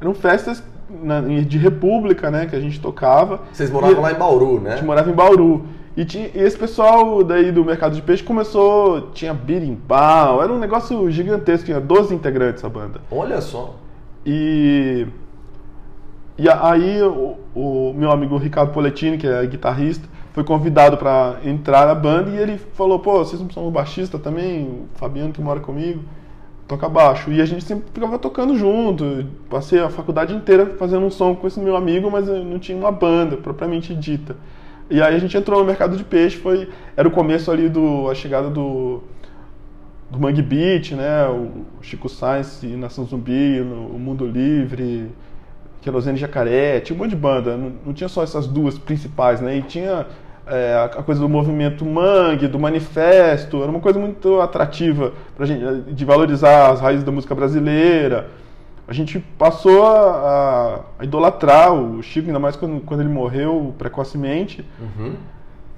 Eram 0.00 0.14
festas 0.14 0.62
de 1.46 1.58
república, 1.58 2.28
né? 2.30 2.46
Que 2.46 2.56
a 2.56 2.60
gente 2.60 2.80
tocava. 2.80 3.40
Vocês 3.52 3.70
moravam 3.70 3.98
E- 3.98 4.00
lá 4.00 4.10
em 4.12 4.16
Bauru, 4.16 4.62
A 4.66 4.70
gente 4.70 4.80
né? 4.80 4.82
morava 4.82 5.10
em 5.10 5.14
Bauru. 5.14 5.64
E, 5.98 6.04
tinha- 6.04 6.30
e 6.32 6.38
esse 6.38 6.56
pessoal 6.56 7.24
daí 7.24 7.50
do 7.50 7.64
mercado 7.64 7.96
de 7.96 8.00
peixe 8.02 8.22
começou. 8.22 9.10
Tinha 9.12 9.34
birimbau, 9.34 10.40
era 10.40 10.52
um 10.52 10.58
negócio 10.58 11.10
gigantesco, 11.10 11.66
tinha 11.66 11.80
12 11.80 12.14
integrantes 12.14 12.64
a 12.64 12.68
banda. 12.68 13.00
Olha 13.10 13.40
só. 13.40 13.74
E. 14.24 15.06
E 16.38 16.48
aí 16.48 17.02
o, 17.02 17.36
o 17.52 17.92
meu 17.96 18.12
amigo 18.12 18.36
Ricardo 18.36 18.72
Poletini, 18.72 19.18
que 19.18 19.26
é 19.26 19.44
guitarrista, 19.44 20.08
foi 20.32 20.44
convidado 20.44 20.96
para 20.96 21.38
entrar 21.44 21.84
na 21.84 21.96
banda 21.96 22.30
e 22.30 22.36
ele 22.36 22.58
falou: 22.58 23.00
pô, 23.00 23.18
vocês 23.18 23.40
não 23.42 23.50
são 23.50 23.66
o 23.66 23.70
baixista 23.72 24.20
também? 24.20 24.66
O 24.66 24.86
Fabiano 24.98 25.32
que 25.32 25.40
mora 25.42 25.58
comigo 25.58 26.00
toca 26.68 26.88
baixo. 26.88 27.32
E 27.32 27.40
a 27.40 27.44
gente 27.44 27.64
sempre 27.64 27.86
ficava 27.92 28.18
tocando 28.20 28.56
junto. 28.56 29.24
Passei 29.50 29.80
a 29.80 29.88
faculdade 29.90 30.32
inteira 30.32 30.66
fazendo 30.78 31.06
um 31.06 31.10
som 31.10 31.34
com 31.34 31.46
esse 31.48 31.58
meu 31.58 31.74
amigo, 31.74 32.08
mas 32.08 32.28
eu 32.28 32.44
não 32.44 32.58
tinha 32.60 32.78
uma 32.78 32.92
banda 32.92 33.36
propriamente 33.36 33.94
dita. 33.96 34.36
E 34.90 35.02
aí 35.02 35.14
a 35.14 35.18
gente 35.18 35.36
entrou 35.36 35.60
no 35.60 35.66
mercado 35.66 35.96
de 35.96 36.04
peixe, 36.04 36.36
foi 36.36 36.68
era 36.96 37.06
o 37.06 37.10
começo 37.10 37.50
ali 37.50 37.68
do 37.68 38.08
a 38.10 38.14
chegada 38.14 38.48
do 38.48 39.02
do 40.10 40.18
Mangue 40.18 40.42
Beat, 40.42 40.92
né? 40.92 41.26
O 41.28 41.82
Chico 41.82 42.08
Sainz 42.08 42.62
Nação 42.62 43.04
Zumbi, 43.04 43.60
o 43.60 43.98
Mundo 43.98 44.26
Livre, 44.26 45.10
Querosene 45.82 46.18
Jacaré, 46.18 46.80
tinha 46.80 46.96
um 46.96 46.98
monte 46.98 47.10
de 47.10 47.16
banda, 47.16 47.56
não, 47.56 47.72
não 47.86 47.92
tinha 47.92 48.08
só 48.08 48.22
essas 48.22 48.46
duas 48.46 48.78
principais, 48.78 49.40
né? 49.40 49.56
E 49.56 49.62
tinha 49.62 50.06
é, 50.46 50.90
a 50.96 51.02
coisa 51.02 51.20
do 51.20 51.28
movimento 51.28 51.84
Mangue, 51.84 52.48
do 52.48 52.58
manifesto, 52.58 53.62
era 53.62 53.70
uma 53.70 53.80
coisa 53.80 53.98
muito 53.98 54.40
atrativa 54.40 55.12
pra 55.36 55.44
gente, 55.44 55.92
de 55.92 56.04
valorizar 56.04 56.70
as 56.70 56.80
raízes 56.80 57.04
da 57.04 57.12
música 57.12 57.34
brasileira. 57.34 58.28
A 58.88 58.92
gente 58.94 59.20
passou 59.36 59.86
a, 59.86 60.80
a 60.98 61.04
idolatrar 61.04 61.74
o 61.74 62.02
Chico, 62.02 62.28
ainda 62.28 62.38
mais 62.38 62.56
quando, 62.56 62.80
quando 62.80 63.00
ele 63.00 63.10
morreu 63.10 63.74
precocemente. 63.76 64.64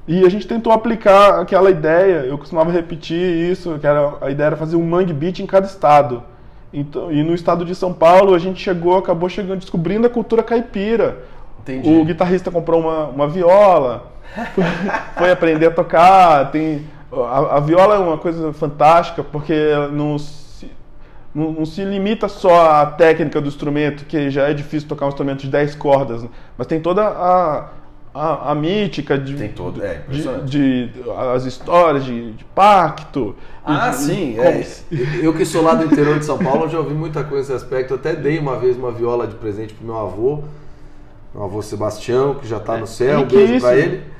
E 0.06 0.24
a 0.24 0.28
gente 0.28 0.46
tentou 0.46 0.72
aplicar 0.72 1.40
aquela 1.40 1.70
ideia, 1.70 2.24
eu 2.24 2.38
costumava 2.38 2.70
repetir 2.70 3.50
isso, 3.50 3.78
que 3.80 3.86
era, 3.86 4.14
a 4.20 4.30
ideia 4.30 4.46
era 4.48 4.56
fazer 4.56 4.76
um 4.76 4.88
mangue 4.88 5.12
beat 5.12 5.40
em 5.40 5.46
cada 5.46 5.66
estado. 5.66 6.22
Então, 6.72 7.10
e 7.10 7.22
no 7.24 7.34
estado 7.34 7.64
de 7.64 7.74
São 7.74 7.92
Paulo 7.92 8.32
a 8.32 8.38
gente 8.38 8.62
chegou, 8.62 8.96
acabou 8.96 9.28
chegando, 9.28 9.58
descobrindo 9.58 10.06
a 10.06 10.10
cultura 10.10 10.42
caipira. 10.42 11.24
Entendi. 11.60 11.88
O 11.88 12.04
guitarrista 12.04 12.50
comprou 12.50 12.80
uma, 12.80 13.06
uma 13.08 13.28
viola, 13.28 14.12
foi, 14.54 14.64
foi 15.18 15.30
aprender 15.32 15.66
a 15.66 15.70
tocar. 15.72 16.50
Tem, 16.52 16.84
a, 17.12 17.56
a 17.56 17.60
viola 17.60 17.96
é 17.96 17.98
uma 17.98 18.18
coisa 18.18 18.52
fantástica 18.52 19.24
porque 19.24 19.52
ela 19.52 19.88
não 21.34 21.52
se- 21.52 21.58
não, 21.60 21.66
se 21.66 21.84
limita 21.84 22.28
só 22.28 22.70
à 22.82 22.86
técnica 22.86 23.40
do 23.40 23.48
instrumento, 23.48 24.04
que 24.04 24.30
já 24.30 24.48
é 24.48 24.54
difícil 24.54 24.88
tocar 24.88 25.06
um 25.06 25.08
instrumento 25.10 25.40
de 25.40 25.48
10 25.48 25.74
cordas, 25.74 26.22
né? 26.22 26.28
mas 26.58 26.66
tem 26.66 26.80
toda 26.80 27.02
a, 27.06 27.68
a, 28.14 28.50
a 28.50 28.54
mítica 28.54 29.16
de, 29.16 29.34
Tem 29.36 29.48
todo, 29.50 29.82
é, 29.84 29.94
de, 29.94 30.00
impressionante. 30.20 30.44
de- 30.50 30.90
as 31.34 31.44
histórias 31.44 32.04
de, 32.04 32.32
de 32.32 32.44
pacto. 32.46 33.36
Ah, 33.64 33.90
de- 33.90 33.96
sim. 33.96 34.34
como 34.36 34.48
É. 34.48 34.64
Eu 35.22 35.32
que 35.34 35.44
sou 35.44 35.62
lá 35.62 35.74
do 35.74 35.84
interior 35.84 36.18
de 36.18 36.24
São 36.24 36.38
Paulo, 36.38 36.68
já 36.68 36.78
ouvi 36.78 36.94
muita 36.94 37.22
coisa 37.22 37.52
nesse 37.52 37.64
aspecto. 37.64 37.92
Eu 37.94 37.98
até 37.98 38.14
dei 38.16 38.38
uma 38.38 38.56
vez 38.58 38.76
uma 38.76 38.90
viola 38.90 39.26
de 39.26 39.34
presente 39.36 39.72
pro 39.74 39.84
meu 39.86 39.96
avô, 39.98 40.42
meu 41.34 41.44
avô 41.44 41.62
Sebastião, 41.62 42.34
que 42.34 42.48
já 42.48 42.58
tá 42.58 42.76
no 42.76 42.86
céu, 42.86 43.20
um 43.20 43.24
beijo 43.26 43.60
pra 43.60 43.70
riquíssimo. 43.74 43.94
ele. 43.94 44.19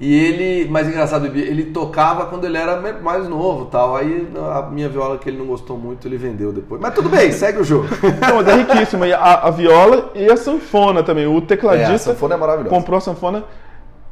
E 0.00 0.14
ele, 0.14 0.66
mas 0.70 0.88
engraçado, 0.88 1.26
ele 1.26 1.66
tocava 1.66 2.24
quando 2.24 2.46
ele 2.46 2.56
era 2.56 2.80
mais 3.02 3.28
novo 3.28 3.66
tal. 3.66 3.94
Aí 3.94 4.26
a 4.34 4.62
minha 4.62 4.88
viola 4.88 5.18
que 5.18 5.28
ele 5.28 5.36
não 5.36 5.44
gostou 5.44 5.76
muito, 5.76 6.08
ele 6.08 6.16
vendeu 6.16 6.50
depois. 6.54 6.80
Mas 6.80 6.94
tudo 6.94 7.10
bem, 7.10 7.30
segue 7.32 7.60
o 7.60 7.64
jogo. 7.64 7.86
Não, 8.26 8.36
mas 8.36 8.48
é 8.48 8.54
riquíssimo. 8.54 9.04
E 9.04 9.12
a, 9.12 9.34
a 9.34 9.50
viola 9.50 10.10
e 10.14 10.24
a 10.30 10.38
sanfona 10.38 11.02
também. 11.02 11.26
O 11.26 11.34
É, 11.34 11.38
a 11.38 11.42
tecladista 11.42 12.12
sanfona 12.12 12.34
é 12.34 12.38
maravilhosa. 12.38 12.74
comprou 12.74 12.96
a 12.96 13.00
sanfona, 13.02 13.44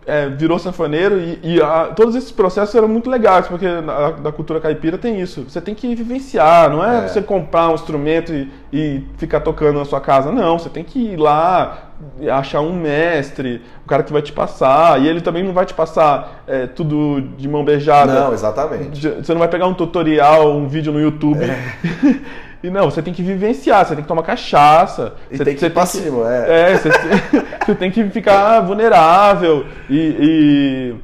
é, 0.08 0.26
virou 0.28 0.58
sanfoneiro 0.58 1.20
e, 1.20 1.38
e 1.42 1.62
a- 1.62 1.92
todos 1.94 2.14
esses 2.16 2.32
processos 2.32 2.74
eram 2.74 2.88
muito 2.88 3.10
legais, 3.10 3.46
porque 3.46 3.68
na, 3.68 4.10
da 4.12 4.32
cultura 4.32 4.58
caipira 4.58 4.96
tem 4.96 5.20
isso. 5.20 5.44
Você 5.46 5.60
tem 5.60 5.74
que 5.74 5.94
vivenciar, 5.94 6.70
não 6.70 6.82
é, 6.84 7.04
É. 7.04 7.08
você 7.08 7.20
comprar 7.22 7.68
um 7.68 7.74
instrumento 7.74 8.32
e, 8.32 8.48
e 8.72 9.04
ficar 9.18 9.40
tocando 9.40 9.78
na 9.78 9.84
sua 9.84 10.00
casa. 10.00 10.32
Não, 10.32 10.58
você 10.58 10.70
tem 10.70 10.82
que 10.82 10.98
ir 11.12 11.16
lá, 11.18 11.90
achar 12.32 12.60
um 12.62 12.72
mestre, 12.72 13.60
um 13.84 13.86
cara 13.86 14.02
que 14.02 14.12
vai 14.12 14.22
te 14.22 14.32
passar. 14.32 15.00
E 15.00 15.06
ele 15.06 15.20
também 15.20 15.42
não 15.44 15.52
vai 15.52 15.66
te 15.66 15.74
passar 15.74 16.42
é, 16.46 16.66
tudo 16.66 17.20
de 17.36 17.46
mão 17.46 17.62
beijada. 17.64 18.12
Não, 18.12 18.32
exatamente. 18.32 19.06
Você 19.08 19.32
não 19.32 19.38
vai 19.40 19.48
pegar 19.48 19.66
um 19.66 19.74
tutorial, 19.74 20.56
um 20.56 20.66
vídeo 20.66 20.90
no 20.92 21.00
YouTube. 21.00 21.40
E 22.62 22.70
não, 22.70 22.90
você 22.90 23.00
tem 23.00 23.12
que 23.14 23.22
vivenciar, 23.22 23.84
você 23.86 23.94
tem 23.94 24.02
que 24.02 24.08
tomar 24.08 24.22
cachaça. 24.24 25.14
E 25.30 25.36
você, 25.36 25.44
tem 25.44 25.54
que 25.54 25.60
você 25.60 25.66
ir 25.66 25.70
pra 25.70 25.86
cima, 25.86 26.24
é. 26.32 26.72
É, 26.72 26.76
você, 26.76 26.90
você 27.66 27.74
tem 27.74 27.90
que 27.90 28.02
ficar 28.10 28.60
vulnerável 28.60 29.64
e, 29.88 30.94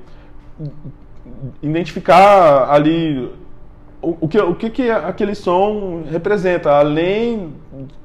e 1.62 1.66
identificar 1.66 2.70
ali 2.70 3.30
o, 4.02 4.16
o 4.22 4.28
que, 4.28 4.38
o 4.40 4.54
que, 4.54 4.70
que 4.70 4.90
aquele 4.90 5.34
som 5.34 6.02
representa, 6.10 6.72
além 6.72 7.52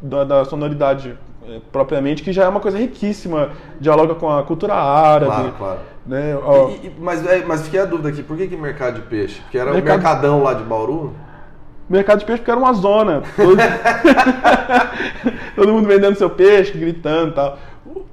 da, 0.01 0.23
da 0.23 0.45
sonoridade 0.45 1.17
eh, 1.47 1.59
propriamente, 1.71 2.23
que 2.23 2.31
já 2.31 2.43
é 2.45 2.47
uma 2.47 2.59
coisa 2.59 2.77
riquíssima, 2.77 3.49
dialoga 3.79 4.15
com 4.15 4.29
a 4.29 4.43
cultura 4.43 4.73
árabe. 4.75 5.25
Claro, 5.31 5.53
claro. 5.57 5.79
Né? 6.05 6.35
E- 6.83 6.87
e- 6.87 6.93
mas, 6.99 7.25
é, 7.25 7.43
mas 7.45 7.61
fiquei 7.63 7.79
a 7.79 7.85
dúvida 7.85 8.09
aqui, 8.09 8.23
por 8.23 8.37
que, 8.37 8.47
que 8.47 8.55
mercado 8.55 8.95
de 8.95 9.01
peixe? 9.01 9.41
Porque 9.41 9.57
era 9.57 9.71
Mercado- 9.73 9.89
o 9.99 10.01
mercadão 10.03 10.43
lá 10.43 10.53
de 10.53 10.63
Bauru? 10.63 11.13
Mercado 11.89 12.19
de 12.19 12.25
peixe 12.25 12.39
porque 12.39 12.51
era 12.51 12.59
uma 12.59 12.73
zona. 12.73 13.23
Todo, 13.35 13.57
Todo 15.55 15.73
mundo 15.73 15.87
vendendo 15.87 16.15
seu 16.15 16.29
peixe, 16.29 16.77
gritando 16.77 17.31
e 17.31 17.33
tal. 17.33 17.57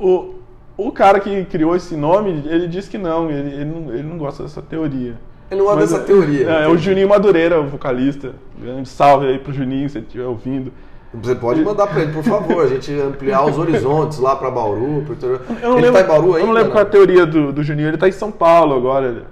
O, 0.00 0.34
o, 0.76 0.90
cara 0.90 1.20
que 1.20 1.44
criou 1.44 1.76
esse 1.76 1.94
nome, 1.94 2.42
ele 2.46 2.68
disse 2.68 2.88
que 2.88 2.96
não, 2.96 3.30
ele, 3.30 3.54
ele 3.54 3.64
não, 3.66 3.92
ele 3.92 4.02
não 4.02 4.16
gosta 4.16 4.42
dessa 4.42 4.62
teoria. 4.62 5.14
Ele 5.50 5.60
não 5.60 5.66
gosta 5.66 5.80
dessa 5.80 5.96
é- 5.98 6.04
teoria. 6.04 6.50
É, 6.50 6.64
é 6.64 6.68
o 6.68 6.78
Juninho 6.78 7.08
Madureira, 7.08 7.60
o 7.60 7.66
vocalista. 7.66 8.32
Grande 8.58 8.88
salve 8.88 9.26
aí 9.26 9.38
pro 9.38 9.52
Juninho, 9.52 9.90
se 9.90 9.98
ele 9.98 10.06
estiver 10.06 10.24
ouvindo. 10.24 10.72
Você 11.12 11.34
pode 11.34 11.62
mandar 11.62 11.86
pra 11.86 12.02
ele, 12.02 12.12
por 12.12 12.24
favor, 12.24 12.64
a 12.64 12.66
gente 12.66 12.92
ampliar 12.98 13.44
os 13.44 13.58
horizontes 13.58 14.18
lá 14.18 14.36
pra 14.36 14.50
Bauru. 14.50 15.02
Pro. 15.02 15.16
Eu 15.62 15.70
não 15.70 15.78
ele 15.78 15.86
lembro, 15.86 15.92
tá 15.92 16.00
em 16.00 16.08
Bauru 16.08 16.26
ainda? 16.28 16.40
Eu 16.40 16.46
não 16.46 16.52
lembro 16.52 16.72
qual 16.72 16.84
é 16.84 16.86
a 16.86 16.90
teoria 16.90 17.26
do, 17.26 17.52
do 17.52 17.62
Juninho, 17.62 17.88
ele 17.88 17.96
tá 17.96 18.08
em 18.08 18.12
São 18.12 18.30
Paulo 18.30 18.74
agora. 18.74 19.24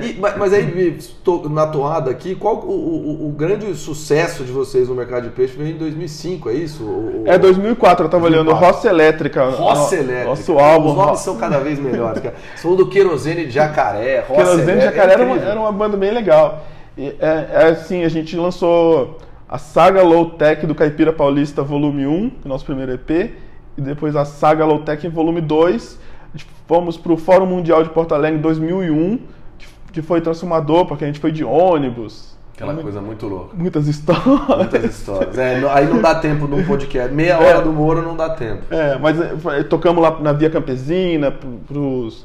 E- 0.00 0.16
mas, 0.38 0.52
aí, 0.52 0.98
na 1.50 1.66
toada 1.66 2.10
aqui, 2.10 2.34
qual 2.34 2.56
o, 2.56 2.70
o- 2.70 3.28
o 3.28 3.30
grande 3.30 3.74
sucesso 3.74 4.42
de 4.44 4.50
vocês 4.50 4.88
no 4.88 4.94
mercado 4.94 5.24
de 5.24 5.30
peixe 5.30 5.54
veio 5.56 5.74
em 5.74 5.78
2005, 5.78 6.48
é 6.48 6.54
isso? 6.54 6.82
O- 6.82 7.22
o- 7.22 7.24
É 7.26 7.36
2004, 7.38 8.06
eu 8.06 8.08
tava 8.10 8.24
olhando 8.24 8.46
2004. 8.46 8.76
Roça 8.76 8.88
Elétrica. 8.88 9.44
Roça 9.50 9.96
Elétrica. 9.96 10.24
Nosso 10.24 10.58
álbum. 10.58 10.90
Os 10.90 10.96
nomes 10.96 11.20
são 11.20 11.36
cada 11.36 11.58
vez 11.58 11.78
melhores, 11.78 12.22
cara. 12.22 12.34
Falou 12.56 12.76
do 12.76 12.88
Querosene 12.88 13.44
de 13.44 13.50
Jacaré, 13.50 14.20
Roça 14.20 14.34
Querosene 14.42 14.62
Elétrica. 14.72 14.92
Jacaré 14.96 15.12
era, 15.12 15.24
uma, 15.24 15.36
era 15.38 15.60
uma 15.60 15.72
banda 15.72 15.96
bem 15.96 16.10
legal. 16.10 16.64
E, 16.96 17.08
é, 17.20 17.46
é 17.50 17.64
assim, 17.70 18.04
a 18.04 18.08
gente 18.08 18.36
lançou 18.36 19.18
a 19.48 19.58
saga 19.58 20.02
Low 20.02 20.30
Tech 20.30 20.66
do 20.66 20.74
Caipira 20.74 21.12
Paulista 21.12 21.62
Volume 21.62 22.06
1, 22.06 22.32
nosso 22.44 22.64
primeiro 22.64 22.92
EP, 22.92 23.10
e 23.76 23.80
depois 23.80 24.16
a 24.16 24.24
saga 24.24 24.64
Low 24.64 24.78
Tech 24.80 25.06
Volume 25.08 25.40
2. 25.40 26.02
Fomos 26.66 26.96
para 26.96 27.12
o 27.12 27.16
Fórum 27.16 27.46
Mundial 27.46 27.82
de 27.82 27.90
Porto 27.90 28.14
Alegre 28.14 28.38
em 28.38 28.42
2001, 28.42 29.18
que, 29.58 29.66
que 29.92 30.02
foi 30.02 30.20
transformador, 30.20 30.86
porque 30.86 31.04
a 31.04 31.06
gente 31.06 31.20
foi 31.20 31.30
de 31.30 31.44
ônibus. 31.44 32.34
Aquela 32.54 32.74
coisa 32.74 33.00
muito 33.00 33.26
louca. 33.26 33.54
Muitas 33.56 33.88
histórias. 33.88 34.24
Muitas 34.56 34.84
histórias. 34.84 35.36
É, 35.36 35.56
aí 35.70 35.86
não 35.88 36.00
dá 36.00 36.14
tempo 36.14 36.46
num 36.46 36.64
podcast. 36.64 37.12
Meia 37.12 37.38
hora 37.38 37.60
do 37.60 37.72
Moro 37.72 38.00
não 38.00 38.16
dá 38.16 38.30
tempo. 38.30 38.62
É, 38.70 38.96
mas 38.98 39.20
é, 39.20 39.36
foi- 39.36 39.64
tocamos 39.64 40.00
lá 40.02 40.18
na 40.20 40.32
Via 40.32 40.48
Campesina, 40.48 41.32
pro- 41.32 41.58
pros, 41.66 42.24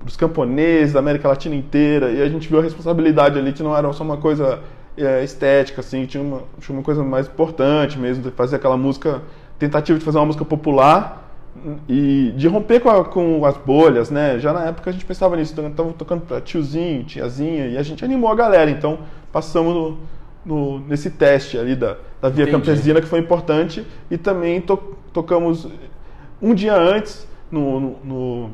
pros 0.00 0.16
camponeses 0.16 0.92
da 0.92 0.98
América 0.98 1.28
Latina 1.28 1.54
inteira, 1.54 2.10
e 2.10 2.20
a 2.20 2.28
gente 2.28 2.48
viu 2.48 2.58
a 2.58 2.62
responsabilidade 2.62 3.38
ali, 3.38 3.52
que 3.52 3.62
não 3.62 3.76
era 3.76 3.92
só 3.92 4.02
uma 4.02 4.16
coisa 4.16 4.58
é, 4.96 5.22
estética, 5.22 5.80
assim, 5.80 6.04
tinha 6.04 6.22
uma, 6.22 6.42
tinha 6.60 6.76
uma 6.76 6.82
coisa 6.84 7.02
mais 7.04 7.28
importante 7.28 7.96
mesmo, 7.96 8.24
de 8.24 8.30
fazer 8.32 8.56
aquela 8.56 8.76
música, 8.76 9.22
tentativa 9.58 9.96
de 9.98 10.04
fazer 10.04 10.18
uma 10.18 10.26
música 10.26 10.44
popular 10.44 11.29
e 11.88 12.32
de 12.36 12.46
romper 12.48 12.80
com, 12.80 12.88
a- 12.90 13.04
com 13.04 13.44
as 13.44 13.56
bolhas, 13.56 14.10
né? 14.10 14.38
Já 14.38 14.52
na 14.52 14.66
época 14.66 14.90
a 14.90 14.92
gente 14.92 15.04
pensava 15.04 15.36
nisso, 15.36 15.52
então, 15.52 15.70
tava 15.70 15.92
tocando 15.92 16.22
pra 16.22 16.40
tiozinho, 16.40 17.04
tiazinha, 17.04 17.66
e 17.66 17.76
a 17.76 17.82
gente 17.82 18.04
animou 18.04 18.30
a 18.30 18.34
galera, 18.34 18.70
então 18.70 18.98
passamos 19.32 19.74
no, 19.74 19.98
no- 20.44 20.78
nesse 20.86 21.10
teste 21.10 21.58
ali 21.58 21.74
da, 21.74 21.96
da 22.20 22.28
Via 22.28 22.44
Entendi. 22.44 22.50
Campesina, 22.52 23.00
que 23.00 23.06
foi 23.06 23.18
importante, 23.18 23.84
e 24.10 24.16
também 24.16 24.60
to- 24.60 24.96
tocamos 25.12 25.66
um 26.40 26.54
dia 26.54 26.74
antes 26.76 27.26
no, 27.50 27.80
no- 27.80 27.96
no- 28.04 28.50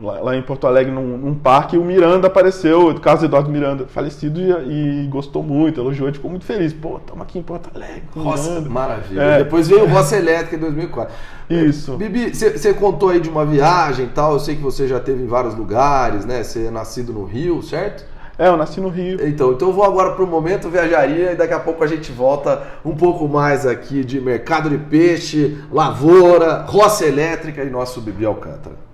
lá, 0.00 0.20
lá 0.20 0.36
em 0.36 0.42
Porto 0.42 0.66
Alegre 0.66 0.92
num, 0.92 1.16
num 1.16 1.34
parque 1.34 1.76
o 1.76 1.84
Miranda 1.84 2.26
apareceu, 2.26 2.88
o 2.88 3.00
Carlos 3.00 3.24
Eduardo 3.24 3.50
Miranda 3.50 3.86
falecido 3.86 4.40
e, 4.40 5.04
e 5.04 5.06
gostou 5.06 5.42
muito, 5.42 5.80
elogiou, 5.80 6.12
ficou 6.12 6.30
muito 6.30 6.44
feliz. 6.44 6.72
Pô, 6.72 6.98
estamos 6.98 7.22
aqui 7.22 7.38
em 7.38 7.42
Porto 7.42 7.70
Alegre. 7.74 8.02
Roça, 8.14 8.50
Miranda. 8.50 8.70
maravilha. 8.70 9.22
É. 9.22 9.38
Depois 9.38 9.68
veio 9.68 9.84
o 9.84 9.88
Roça 9.88 10.16
Elétrica 10.16 10.56
em 10.56 10.60
2004. 10.60 11.14
Isso. 11.48 11.96
Bibi, 11.96 12.34
você 12.34 12.74
contou 12.74 13.10
aí 13.10 13.20
de 13.20 13.28
uma 13.28 13.44
viagem 13.44 14.06
e 14.06 14.08
tal. 14.08 14.32
Eu 14.34 14.40
sei 14.40 14.56
que 14.56 14.62
você 14.62 14.88
já 14.88 14.98
teve 14.98 15.22
em 15.22 15.26
vários 15.26 15.54
lugares, 15.54 16.24
né? 16.24 16.42
Você 16.42 16.66
é 16.66 16.70
nascido 16.70 17.12
no 17.12 17.24
Rio, 17.24 17.62
certo? 17.62 18.04
É, 18.38 18.48
eu 18.48 18.56
nasci 18.56 18.80
no 18.80 18.88
Rio. 18.88 19.26
Então, 19.26 19.52
então 19.52 19.68
eu 19.68 19.74
vou 19.74 19.84
agora 19.84 20.12
para 20.12 20.22
o 20.22 20.26
momento 20.26 20.68
viajaria 20.68 21.32
e 21.32 21.36
daqui 21.36 21.54
a 21.54 21.60
pouco 21.60 21.82
a 21.82 21.86
gente 21.86 22.12
volta 22.12 22.62
um 22.84 22.94
pouco 22.94 23.26
mais 23.26 23.66
aqui 23.66 24.04
de 24.04 24.20
mercado 24.20 24.68
de 24.68 24.76
peixe, 24.76 25.56
lavoura, 25.72 26.62
roça 26.66 27.06
elétrica 27.06 27.62
e 27.62 27.70
nosso 27.70 28.00
Bibi 28.00 28.26
Alcântara. 28.26 28.85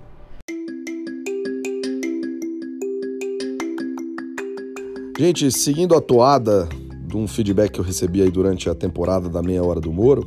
Gente, 5.15 5.51
seguindo 5.51 5.95
a 5.95 6.01
toada 6.01 6.67
de 7.05 7.15
um 7.15 7.27
feedback 7.27 7.73
que 7.73 7.79
eu 7.79 7.83
recebi 7.83 8.23
aí 8.23 8.31
durante 8.31 8.67
a 8.67 8.73
temporada 8.73 9.29
da 9.29 9.43
Meia 9.43 9.63
Hora 9.63 9.79
do 9.79 9.93
Moro, 9.93 10.25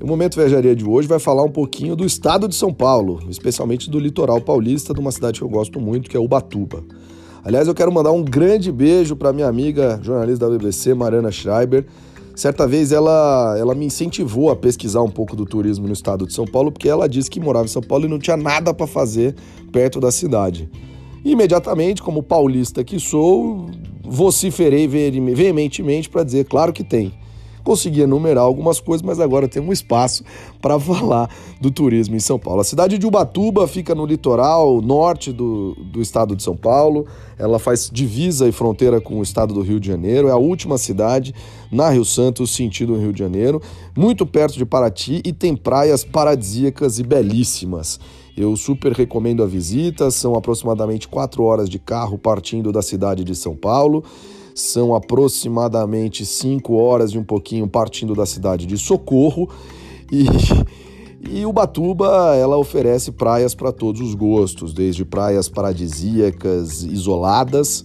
o 0.00 0.06
Momento 0.06 0.36
Viajaria 0.36 0.76
de 0.76 0.84
hoje 0.84 1.08
vai 1.08 1.18
falar 1.18 1.42
um 1.42 1.50
pouquinho 1.50 1.96
do 1.96 2.04
estado 2.06 2.46
de 2.46 2.54
São 2.54 2.72
Paulo, 2.72 3.18
especialmente 3.28 3.90
do 3.90 3.98
litoral 3.98 4.40
paulista, 4.40 4.94
de 4.94 5.00
uma 5.00 5.10
cidade 5.10 5.40
que 5.40 5.44
eu 5.44 5.48
gosto 5.48 5.80
muito, 5.80 6.08
que 6.08 6.16
é 6.16 6.20
Ubatuba. 6.20 6.84
Aliás, 7.42 7.66
eu 7.66 7.74
quero 7.74 7.90
mandar 7.90 8.12
um 8.12 8.22
grande 8.22 8.70
beijo 8.70 9.16
para 9.16 9.32
minha 9.32 9.48
amiga 9.48 9.98
jornalista 10.00 10.48
da 10.48 10.56
BBC, 10.56 10.94
Mariana 10.94 11.32
Schreiber. 11.32 11.84
Certa 12.36 12.64
vez 12.64 12.92
ela, 12.92 13.56
ela 13.58 13.74
me 13.74 13.86
incentivou 13.86 14.50
a 14.50 14.56
pesquisar 14.56 15.02
um 15.02 15.10
pouco 15.10 15.34
do 15.34 15.44
turismo 15.44 15.88
no 15.88 15.92
estado 15.92 16.28
de 16.28 16.32
São 16.32 16.46
Paulo, 16.46 16.70
porque 16.70 16.88
ela 16.88 17.08
disse 17.08 17.28
que 17.28 17.40
morava 17.40 17.64
em 17.64 17.68
São 17.68 17.82
Paulo 17.82 18.04
e 18.04 18.08
não 18.08 18.20
tinha 18.20 18.36
nada 18.36 18.72
para 18.72 18.86
fazer 18.86 19.34
perto 19.72 19.98
da 19.98 20.12
cidade. 20.12 20.70
Imediatamente, 21.24 22.00
como 22.00 22.22
paulista 22.22 22.84
que 22.84 23.00
sou, 23.00 23.68
vociferei 24.12 24.86
veeme- 24.86 25.34
veementemente 25.34 26.08
para 26.10 26.22
dizer, 26.22 26.44
claro 26.44 26.70
que 26.72 26.84
tem. 26.84 27.14
Consegui 27.64 28.00
enumerar 28.00 28.42
algumas 28.42 28.80
coisas, 28.80 29.06
mas 29.06 29.20
agora 29.20 29.46
tem 29.46 29.62
um 29.62 29.72
espaço 29.72 30.24
para 30.60 30.78
falar 30.78 31.30
do 31.60 31.70
turismo 31.70 32.16
em 32.16 32.20
São 32.20 32.36
Paulo. 32.36 32.60
A 32.60 32.64
cidade 32.64 32.98
de 32.98 33.06
Ubatuba 33.06 33.68
fica 33.68 33.94
no 33.94 34.04
litoral 34.04 34.82
norte 34.82 35.32
do, 35.32 35.74
do 35.76 36.02
estado 36.02 36.34
de 36.34 36.42
São 36.42 36.56
Paulo. 36.56 37.06
Ela 37.38 37.60
faz 37.60 37.88
divisa 37.90 38.48
e 38.48 38.52
fronteira 38.52 39.00
com 39.00 39.18
o 39.20 39.22
estado 39.22 39.54
do 39.54 39.62
Rio 39.62 39.78
de 39.78 39.86
Janeiro. 39.86 40.26
É 40.28 40.32
a 40.32 40.36
última 40.36 40.76
cidade 40.76 41.32
na 41.70 41.88
Rio 41.88 42.04
Santos, 42.04 42.50
sentido 42.50 42.96
Rio 42.96 43.12
de 43.12 43.20
Janeiro, 43.20 43.62
muito 43.96 44.26
perto 44.26 44.58
de 44.58 44.66
Paraty 44.66 45.22
e 45.24 45.32
tem 45.32 45.54
praias 45.56 46.02
paradisíacas 46.04 46.98
e 46.98 47.04
belíssimas. 47.04 48.00
Eu 48.36 48.56
super 48.56 48.92
recomendo 48.92 49.42
a 49.42 49.46
visita. 49.46 50.10
São 50.10 50.34
aproximadamente 50.34 51.06
quatro 51.08 51.44
horas 51.44 51.68
de 51.68 51.78
carro 51.78 52.16
partindo 52.16 52.72
da 52.72 52.82
cidade 52.82 53.24
de 53.24 53.34
São 53.34 53.54
Paulo. 53.54 54.02
São 54.54 54.94
aproximadamente 54.94 56.24
cinco 56.26 56.74
horas 56.74 57.12
e 57.12 57.18
um 57.18 57.24
pouquinho 57.24 57.66
partindo 57.68 58.14
da 58.14 58.26
cidade 58.26 58.66
de 58.66 58.76
Socorro. 58.78 59.48
E, 60.10 60.26
e 61.30 61.46
Ubatuba, 61.46 62.34
ela 62.36 62.56
oferece 62.56 63.12
praias 63.12 63.54
para 63.54 63.72
todos 63.72 64.00
os 64.00 64.14
gostos, 64.14 64.74
desde 64.74 65.04
praias 65.04 65.48
paradisíacas 65.48 66.82
isoladas, 66.82 67.84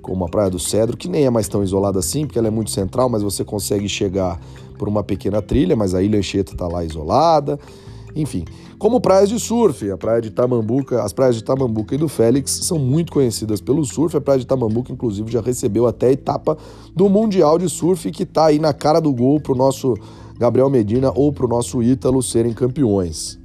como 0.00 0.24
a 0.24 0.28
Praia 0.28 0.50
do 0.50 0.58
Cedro, 0.58 0.96
que 0.96 1.08
nem 1.08 1.24
é 1.24 1.30
mais 1.30 1.48
tão 1.48 1.64
isolada 1.64 1.98
assim, 1.98 2.26
porque 2.26 2.38
ela 2.38 2.48
é 2.48 2.50
muito 2.50 2.70
central, 2.70 3.08
mas 3.08 3.22
você 3.22 3.44
consegue 3.44 3.88
chegar 3.88 4.40
por 4.78 4.86
uma 4.86 5.02
pequena 5.02 5.40
trilha, 5.40 5.74
mas 5.74 5.94
a 5.94 6.02
Ilha 6.02 6.18
Anchieta 6.18 6.52
está 6.52 6.68
lá 6.68 6.84
isolada. 6.84 7.58
Enfim, 8.16 8.44
como 8.78 9.00
praias 9.00 9.28
de 9.28 9.40
surf, 9.40 9.90
a 9.90 9.96
praia 9.96 10.20
de 10.20 10.30
Tamambuca, 10.30 11.02
as 11.02 11.12
praias 11.12 11.34
de 11.34 11.42
Tamambuca 11.42 11.94
e 11.94 11.98
do 11.98 12.08
Félix 12.08 12.50
são 12.62 12.78
muito 12.78 13.12
conhecidas 13.12 13.60
pelo 13.60 13.84
surf. 13.84 14.16
A 14.16 14.20
praia 14.20 14.38
de 14.38 14.46
Tamambuca, 14.46 14.92
inclusive, 14.92 15.32
já 15.32 15.40
recebeu 15.40 15.86
até 15.86 16.08
a 16.08 16.12
etapa 16.12 16.56
do 16.94 17.08
Mundial 17.08 17.58
de 17.58 17.68
Surf, 17.68 18.10
que 18.12 18.22
está 18.22 18.46
aí 18.46 18.58
na 18.58 18.72
cara 18.72 19.00
do 19.00 19.12
gol 19.12 19.40
para 19.40 19.52
o 19.52 19.56
nosso 19.56 19.94
Gabriel 20.38 20.70
Medina 20.70 21.12
ou 21.14 21.32
para 21.32 21.46
o 21.46 21.48
nosso 21.48 21.82
Ítalo 21.82 22.22
serem 22.22 22.52
campeões. 22.52 23.38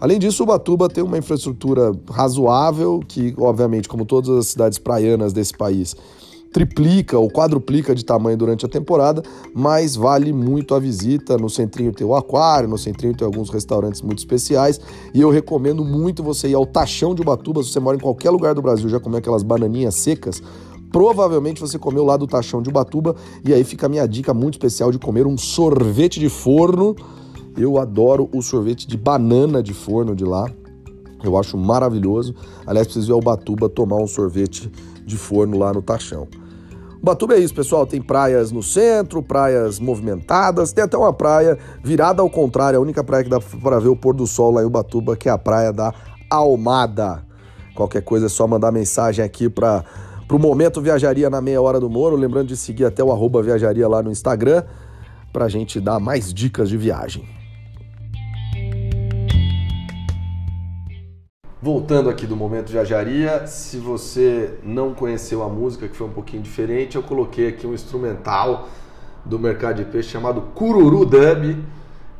Além 0.00 0.18
disso, 0.18 0.44
Ubatuba 0.44 0.88
tem 0.88 1.02
uma 1.02 1.18
infraestrutura 1.18 1.92
razoável, 2.08 3.00
que, 3.06 3.34
obviamente, 3.36 3.88
como 3.88 4.04
todas 4.04 4.30
as 4.30 4.46
cidades 4.46 4.78
praianas 4.78 5.32
desse 5.32 5.56
país, 5.56 5.96
triplica 6.52 7.18
ou 7.18 7.30
quadruplica 7.30 7.94
de 7.94 8.04
tamanho 8.04 8.36
durante 8.36 8.64
a 8.64 8.68
temporada, 8.68 9.22
mas 9.54 9.94
vale 9.94 10.32
muito 10.32 10.74
a 10.74 10.78
visita. 10.78 11.36
No 11.36 11.50
centrinho 11.50 11.92
tem 11.92 12.06
o 12.06 12.14
aquário, 12.14 12.68
no 12.68 12.78
centrinho 12.78 13.14
tem 13.14 13.26
alguns 13.26 13.50
restaurantes 13.50 14.02
muito 14.02 14.18
especiais 14.18 14.80
e 15.12 15.20
eu 15.20 15.30
recomendo 15.30 15.84
muito 15.84 16.22
você 16.22 16.48
ir 16.48 16.54
ao 16.54 16.66
Tachão 16.66 17.14
de 17.14 17.22
Ubatuba. 17.22 17.62
Se 17.62 17.70
você 17.70 17.80
mora 17.80 17.96
em 17.96 18.00
qualquer 18.00 18.30
lugar 18.30 18.54
do 18.54 18.62
Brasil, 18.62 18.88
já 18.88 18.98
comeu 18.98 19.18
aquelas 19.18 19.42
bananinhas 19.42 19.94
secas, 19.94 20.42
provavelmente 20.90 21.60
você 21.60 21.78
comeu 21.78 22.04
lá 22.04 22.16
do 22.16 22.26
Tachão 22.26 22.62
de 22.62 22.70
Ubatuba 22.70 23.14
e 23.44 23.52
aí 23.52 23.62
fica 23.64 23.86
a 23.86 23.88
minha 23.88 24.06
dica 24.06 24.32
muito 24.32 24.54
especial 24.54 24.90
de 24.90 24.98
comer 24.98 25.26
um 25.26 25.36
sorvete 25.36 26.18
de 26.18 26.28
forno. 26.28 26.96
Eu 27.56 27.76
adoro 27.76 28.28
o 28.32 28.40
sorvete 28.40 28.86
de 28.86 28.96
banana 28.96 29.62
de 29.62 29.74
forno 29.74 30.14
de 30.14 30.24
lá. 30.24 30.48
Eu 31.22 31.36
acho 31.36 31.58
maravilhoso. 31.58 32.34
Aliás, 32.64 32.86
preciso 32.86 33.10
ir 33.10 33.14
ao 33.14 33.20
Batuba 33.20 33.68
tomar 33.68 33.96
um 33.96 34.06
sorvete 34.06 34.70
de 35.08 35.16
forno 35.16 35.58
lá 35.58 35.72
no 35.72 35.82
Tachão. 35.82 36.28
Batuba 37.02 37.34
é 37.34 37.38
isso, 37.38 37.54
pessoal. 37.54 37.86
Tem 37.86 38.02
praias 38.02 38.52
no 38.52 38.62
centro, 38.62 39.22
praias 39.22 39.78
movimentadas, 39.78 40.72
tem 40.72 40.84
até 40.84 40.96
uma 40.96 41.12
praia 41.12 41.56
virada 41.82 42.20
ao 42.22 42.28
contrário, 42.28 42.78
a 42.78 42.82
única 42.82 43.02
praia 43.02 43.24
que 43.24 43.30
dá 43.30 43.40
para 43.40 43.78
ver 43.78 43.88
o 43.88 43.96
pôr 43.96 44.14
do 44.14 44.26
sol 44.26 44.52
lá 44.52 44.62
em 44.62 44.66
Ubatuba, 44.66 45.16
que 45.16 45.28
é 45.28 45.32
a 45.32 45.38
praia 45.38 45.72
da 45.72 45.94
Almada. 46.28 47.24
Qualquer 47.74 48.02
coisa 48.02 48.26
é 48.26 48.28
só 48.28 48.46
mandar 48.46 48.72
mensagem 48.72 49.24
aqui 49.24 49.48
para 49.48 49.84
o 50.30 50.38
Momento 50.38 50.80
Viajaria 50.80 51.30
na 51.30 51.40
Meia 51.40 51.62
Hora 51.62 51.78
do 51.78 51.88
Moro. 51.88 52.16
Lembrando 52.16 52.48
de 52.48 52.56
seguir 52.56 52.84
até 52.84 53.02
o 53.02 53.12
arroba 53.12 53.42
Viajaria 53.42 53.88
lá 53.88 54.02
no 54.02 54.10
Instagram, 54.10 54.64
para 55.32 55.48
gente 55.48 55.80
dar 55.80 56.00
mais 56.00 56.34
dicas 56.34 56.68
de 56.68 56.76
viagem. 56.76 57.37
Voltando 61.60 62.08
aqui 62.08 62.24
do 62.24 62.36
momento 62.36 62.70
viajaria, 62.70 63.44
se 63.48 63.78
você 63.78 64.54
não 64.62 64.94
conheceu 64.94 65.42
a 65.42 65.48
música, 65.48 65.88
que 65.88 65.96
foi 65.96 66.06
um 66.06 66.12
pouquinho 66.12 66.40
diferente, 66.40 66.94
eu 66.94 67.02
coloquei 67.02 67.48
aqui 67.48 67.66
um 67.66 67.74
instrumental 67.74 68.68
do 69.24 69.40
mercado 69.40 69.76
de 69.76 69.84
peixe 69.84 70.10
chamado 70.10 70.40
Cururu 70.54 71.04
Dub, 71.04 71.56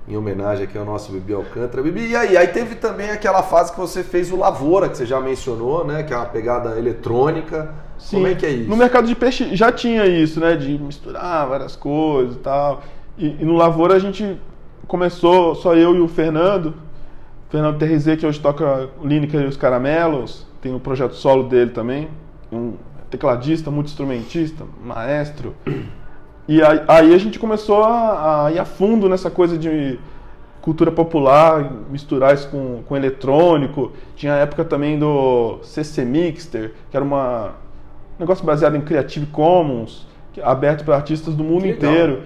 em 0.09 0.17
homenagem 0.17 0.65
aqui 0.65 0.77
ao 0.77 0.85
nosso 0.85 1.13
Bibi 1.13 1.35
Alcântara. 1.35 1.81
Bibi, 1.85 2.09
e 2.09 2.17
aí? 2.17 2.37
Aí 2.37 2.49
teve 2.49 2.75
também 2.75 3.11
aquela 3.11 3.43
fase 3.45 3.71
que 3.71 3.79
você 3.79 4.03
fez 4.03 4.33
o 4.33 4.37
Lavoura, 4.37 4.89
que 4.89 4.97
você 4.97 5.07
já 5.07 5.21
mencionou, 5.21 5.85
né? 5.85 6.03
Que 6.03 6.13
é 6.13 6.17
uma 6.17 6.27
pegada 6.27 6.77
eletrônica. 6.77 7.73
Sim. 7.97 8.17
Como 8.17 8.27
é 8.27 8.35
que 8.35 8.45
é 8.45 8.51
isso? 8.51 8.69
No 8.69 8.77
mercado 8.77 9.07
de 9.07 9.15
peixe 9.15 9.55
já 9.55 9.71
tinha 9.71 10.05
isso, 10.07 10.41
né? 10.41 10.57
De 10.57 10.77
misturar 10.79 11.47
várias 11.47 11.77
coisas 11.77 12.35
e 12.35 12.39
tal. 12.39 12.83
E, 13.17 13.37
e 13.41 13.45
no 13.45 13.55
Lavoura 13.55 13.95
a 13.95 13.99
gente 14.01 14.37
começou, 14.89 15.55
só 15.55 15.77
eu 15.77 15.95
e 15.95 16.01
o 16.01 16.09
Fernando, 16.09 16.75
Fernando 17.51 17.79
TRZ, 17.79 18.17
que 18.19 18.27
hoje 18.27 18.41
toca 18.41 18.91
Lineker 19.03 19.41
e 19.41 19.47
os 19.47 19.57
Caramelos, 19.57 20.47
tem 20.61 20.75
o 20.75 20.81
projeto 20.81 21.15
solo 21.15 21.45
dele 21.45 21.71
também, 21.71 22.09
um 22.53 22.75
tecladista, 23.11 23.71
muito 23.71 23.87
instrumentista, 23.87 24.65
maestro. 24.85 25.55
E 26.47 26.63
aí, 26.63 26.81
aí 26.89 27.15
a 27.15 27.19
gente 27.19 27.39
começou 27.39 27.83
a, 27.85 28.47
a, 28.47 28.53
ir 28.53 28.59
a 28.59 28.65
fundo 28.65 29.09
nessa 29.09 29.31
coisa 29.31 29.57
de 29.57 29.99
cultura 30.61 30.91
popular, 30.91 31.73
misturar 31.91 32.35
isso 32.35 32.49
com, 32.49 32.83
com 32.87 32.97
eletrônico. 32.97 33.93
Tinha 34.17 34.35
a 34.35 34.37
época 34.39 34.65
também 34.65 34.99
do 34.99 35.59
CC 35.63 36.05
Mixter, 36.05 36.73
que 36.91 36.97
era 36.97 37.05
uma, 37.05 37.49
um 38.19 38.21
negócio 38.21 38.45
baseado 38.45 38.77
em 38.77 38.81
Creative 38.81 39.27
Commons, 39.27 40.07
aberto 40.43 40.85
para 40.85 40.97
artistas 40.97 41.35
do 41.35 41.45
mundo 41.45 41.67
inteiro. 41.67 42.23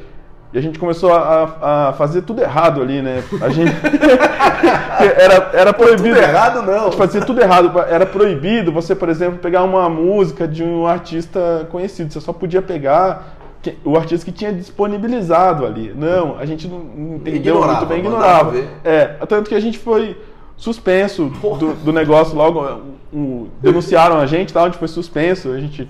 E 0.52 0.58
a 0.58 0.60
gente 0.60 0.78
começou 0.78 1.10
a, 1.12 1.88
a, 1.88 1.92
fazer 1.94 2.22
tudo 2.22 2.42
errado 2.42 2.82
ali, 2.82 3.00
né? 3.00 3.24
A 3.40 3.48
gente 3.48 3.72
era, 5.18 5.50
era 5.54 5.72
proibido. 5.72 6.14
Tudo 6.14 6.24
errado 6.24 6.62
não. 6.62 6.92
Fazia 6.92 7.22
tudo 7.22 7.40
errado. 7.40 7.72
Era 7.88 8.04
proibido 8.04 8.70
você, 8.70 8.94
por 8.94 9.08
exemplo, 9.08 9.38
pegar 9.38 9.62
uma 9.62 9.88
música 9.88 10.46
de 10.46 10.62
um 10.62 10.86
artista 10.86 11.66
conhecido. 11.70 12.12
Você 12.12 12.20
só 12.20 12.34
podia 12.34 12.60
pegar 12.60 13.38
o 13.82 13.96
artista 13.96 14.26
que 14.26 14.32
tinha 14.32 14.52
disponibilizado 14.52 15.64
ali. 15.64 15.94
Não, 15.96 16.38
a 16.38 16.44
gente 16.44 16.68
não 16.68 16.80
entendeu 17.16 17.54
ignorava, 17.54 17.72
muito 17.72 17.86
bem, 17.86 17.98
ignorava. 18.00 18.52
É, 18.84 19.04
tanto 19.26 19.48
que 19.48 19.54
a 19.54 19.60
gente 19.60 19.78
foi 19.78 20.20
suspenso 20.54 21.32
do, 21.58 21.74
do 21.74 21.92
negócio 21.94 22.36
logo. 22.36 22.92
Um, 23.10 23.48
denunciaram 23.60 24.18
a 24.18 24.26
gente, 24.26 24.52
tal, 24.52 24.64
a 24.64 24.68
gente 24.68 24.78
foi 24.78 24.88
suspenso. 24.88 25.50
A 25.50 25.58
gente 25.58 25.88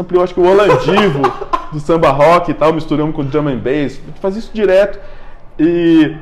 ampliou, 0.00 0.24
acho 0.24 0.34
que 0.34 0.40
o 0.40 0.46
Holandivo 0.46 1.22
do 1.72 1.80
samba 1.80 2.10
rock 2.10 2.50
e 2.50 2.54
tal, 2.54 2.72
misturamos 2.72 3.14
com 3.14 3.24
drum 3.24 3.48
and 3.48 3.58
bass. 3.58 4.00
A 4.02 4.06
gente 4.06 4.20
faz 4.20 4.36
isso 4.36 4.50
direto. 4.52 4.98
E 5.58 6.16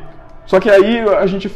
só 0.46 0.61
que 0.61 0.68
aí 0.68 1.00
a 1.00 1.26
gente, 1.26 1.50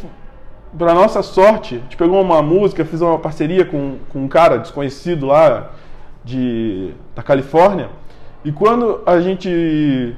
para 0.77 0.93
nossa 0.93 1.21
sorte, 1.21 1.75
a 1.75 1.79
gente 1.79 1.97
pegou 1.97 2.21
uma 2.21 2.41
música, 2.41 2.83
fez 2.85 3.01
uma 3.01 3.19
parceria 3.19 3.65
com, 3.65 3.97
com 4.09 4.23
um 4.23 4.27
cara 4.27 4.57
desconhecido 4.57 5.25
lá 5.25 5.71
de, 6.23 6.91
da 7.15 7.21
Califórnia. 7.21 7.89
E 8.43 8.51
quando 8.51 9.01
a 9.05 9.19
gente 9.19 10.15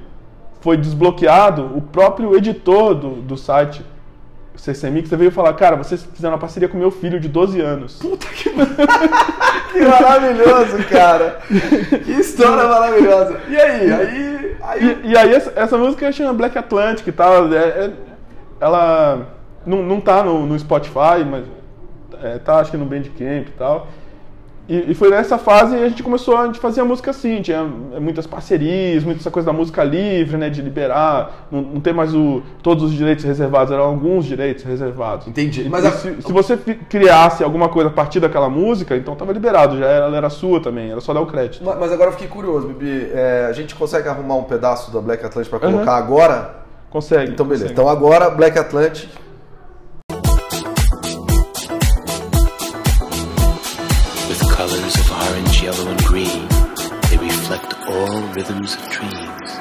foi 0.61 0.77
desbloqueado, 0.77 1.71
o 1.75 1.81
próprio 1.81 2.35
editor 2.35 2.95
do, 2.95 3.09
do 3.21 3.37
site 3.37 3.83
CCMix, 4.59 5.09
você 5.09 5.15
veio 5.15 5.31
falar, 5.31 5.53
cara, 5.53 5.75
vocês 5.75 6.07
fizeram 6.13 6.35
uma 6.35 6.39
parceria 6.39 6.67
com 6.67 6.77
meu 6.77 6.91
filho 6.91 7.19
de 7.19 7.27
12 7.27 7.59
anos. 7.61 7.95
Puta 7.95 8.27
que, 8.27 8.49
que 9.73 9.81
maravilhoso, 9.81 10.77
cara. 10.89 11.39
Que 12.03 12.11
história 12.11 12.67
maravilhosa. 12.67 13.39
E 13.47 13.55
aí? 13.55 13.91
aí, 13.91 14.57
aí... 14.61 14.99
E, 15.03 15.07
e 15.09 15.17
aí 15.17 15.33
essa, 15.33 15.53
essa, 15.55 15.77
música 15.77 16.11
chama 16.11 16.33
Black 16.33 16.57
Atlantic 16.57 17.07
e 17.07 17.11
tal. 17.11 17.53
É, 17.53 17.57
é, 17.57 17.91
ela 18.59 19.27
não, 19.65 19.81
não 19.81 20.01
tá 20.01 20.23
no, 20.23 20.45
no 20.45 20.57
Spotify, 20.59 21.23
mas 21.29 21.45
é, 22.21 22.37
tá 22.39 22.59
acho 22.59 22.71
que 22.71 22.77
no 22.77 22.85
Bandcamp 22.85 23.47
e 23.47 23.53
tal. 23.57 23.87
E, 24.69 24.91
e, 24.91 24.93
foi 24.93 25.09
nessa 25.09 25.39
fase 25.39 25.75
que 25.75 25.83
a 25.83 25.89
gente 25.89 26.03
começou 26.03 26.37
a 26.37 26.45
gente 26.45 26.59
fazia 26.59 26.85
música 26.85 27.09
assim, 27.09 27.41
tinha 27.41 27.63
muitas 27.63 28.27
parcerias, 28.27 29.03
muita 29.03 29.19
essa 29.19 29.31
coisa 29.31 29.47
da 29.47 29.51
música 29.51 29.83
livre, 29.83 30.37
né, 30.37 30.47
de 30.47 30.61
liberar, 30.61 31.47
não, 31.51 31.61
não 31.63 31.81
ter 31.81 31.91
mais 31.91 32.13
o, 32.13 32.43
todos 32.61 32.83
os 32.83 32.93
direitos 32.93 33.25
reservados, 33.25 33.73
eram 33.73 33.85
alguns 33.85 34.25
direitos 34.25 34.63
reservados. 34.63 35.27
Entendi. 35.27 35.67
Mas 35.67 35.83
a... 35.83 35.91
se, 35.91 36.21
se, 36.21 36.31
você 36.31 36.55
criasse 36.55 37.43
alguma 37.43 37.67
coisa 37.67 37.89
a 37.89 37.91
partir 37.91 38.19
daquela 38.19 38.47
música, 38.47 38.95
então 38.95 39.13
estava 39.13 39.33
liberado, 39.33 39.75
já 39.79 39.87
era, 39.87 40.05
ela 40.05 40.17
era 40.17 40.29
sua 40.29 40.61
também, 40.61 40.91
era 40.91 41.01
só 41.01 41.15
dar 41.15 41.21
o 41.21 41.25
crédito. 41.25 41.63
Mas, 41.65 41.79
mas 41.79 41.91
agora 41.91 42.09
eu 42.09 42.13
fiquei 42.13 42.27
curioso, 42.27 42.67
Bibi, 42.67 43.09
é, 43.11 43.47
a 43.49 43.53
gente 43.53 43.73
consegue 43.73 44.07
arrumar 44.07 44.35
um 44.35 44.43
pedaço 44.43 44.91
da 44.91 45.01
Black 45.01 45.25
Atlantic 45.25 45.49
para 45.49 45.59
colocar 45.59 45.93
uhum. 45.93 45.97
agora? 45.97 46.55
Consegue. 46.91 47.31
Então 47.31 47.43
beleza. 47.43 47.69
Consegue. 47.69 47.81
Então 47.81 47.89
agora 47.89 48.29
Black 48.29 48.57
Atlantic 48.57 49.09
all 57.99 58.21
rhythms 58.33 58.75
of 58.75 58.89
dreams 58.89 59.51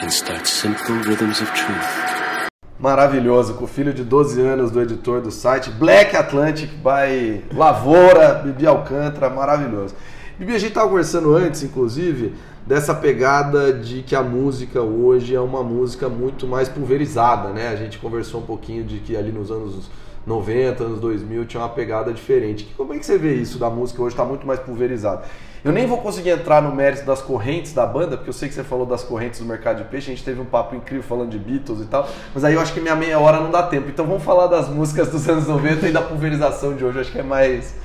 and 0.00 0.08
start 0.08 0.46
simple 0.46 0.94
rhythms 1.04 1.40
of 1.40 1.50
truth. 1.52 2.48
Maravilhoso, 2.78 3.54
com 3.54 3.64
o 3.64 3.66
filho 3.66 3.92
de 3.92 4.04
12 4.04 4.40
anos 4.40 4.70
do 4.70 4.80
editor 4.80 5.20
do 5.20 5.32
site 5.32 5.68
Black 5.70 6.16
Atlantic 6.16 6.70
by 6.76 7.42
Lavoura, 7.52 8.34
Bibi 8.34 8.66
Alcântara, 8.68 9.28
maravilhoso. 9.28 9.96
Bibi, 10.38 10.54
a 10.54 10.58
gente 10.58 10.68
estava 10.68 10.88
conversando 10.88 11.34
antes, 11.34 11.64
inclusive, 11.64 12.34
dessa 12.64 12.94
pegada 12.94 13.72
de 13.72 14.02
que 14.02 14.14
a 14.14 14.22
música 14.22 14.80
hoje 14.80 15.34
é 15.34 15.40
uma 15.40 15.64
música 15.64 16.08
muito 16.08 16.46
mais 16.46 16.68
pulverizada, 16.68 17.48
né? 17.48 17.68
A 17.68 17.76
gente 17.76 17.98
conversou 17.98 18.42
um 18.42 18.46
pouquinho 18.46 18.84
de 18.84 18.98
que 18.98 19.16
ali 19.16 19.32
nos 19.32 19.50
anos 19.50 19.90
90, 20.24 20.84
anos 20.84 21.00
2000 21.00 21.46
tinha 21.46 21.60
uma 21.60 21.68
pegada 21.68 22.12
diferente. 22.12 22.72
Como 22.76 22.94
é 22.94 22.98
que 22.98 23.04
você 23.04 23.18
vê 23.18 23.34
isso 23.34 23.58
da 23.58 23.68
música 23.68 24.00
hoje 24.00 24.14
está 24.14 24.24
muito 24.24 24.46
mais 24.46 24.60
pulverizado? 24.60 25.22
Eu 25.64 25.70
nem 25.70 25.86
vou 25.86 25.98
conseguir 25.98 26.30
entrar 26.30 26.60
no 26.60 26.74
mérito 26.74 27.06
das 27.06 27.22
correntes 27.22 27.72
da 27.72 27.86
banda, 27.86 28.16
porque 28.16 28.30
eu 28.30 28.32
sei 28.32 28.48
que 28.48 28.54
você 28.54 28.64
falou 28.64 28.84
das 28.84 29.04
correntes 29.04 29.38
do 29.38 29.46
mercado 29.46 29.78
de 29.78 29.84
peixe, 29.84 30.10
a 30.10 30.14
gente 30.14 30.24
teve 30.24 30.40
um 30.40 30.44
papo 30.44 30.74
incrível 30.74 31.04
falando 31.04 31.30
de 31.30 31.38
Beatles 31.38 31.80
e 31.80 31.84
tal, 31.84 32.08
mas 32.34 32.42
aí 32.44 32.54
eu 32.54 32.60
acho 32.60 32.74
que 32.74 32.80
minha 32.80 32.96
meia 32.96 33.18
hora 33.20 33.38
não 33.38 33.50
dá 33.50 33.62
tempo. 33.62 33.88
Então 33.88 34.04
vamos 34.04 34.24
falar 34.24 34.48
das 34.48 34.68
músicas 34.68 35.08
dos 35.10 35.28
anos 35.28 35.46
90 35.46 35.86
e 35.86 35.92
da 35.92 36.02
pulverização 36.02 36.74
de 36.74 36.84
hoje, 36.84 36.98
acho 36.98 37.12
que 37.12 37.20
é 37.20 37.22
mais. 37.22 37.76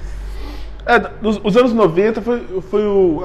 É, 0.87 1.11
os 1.21 1.55
anos 1.55 1.71
90 1.71 2.21
foi, 2.21 2.61
foi 2.61 2.83
o, 2.83 3.21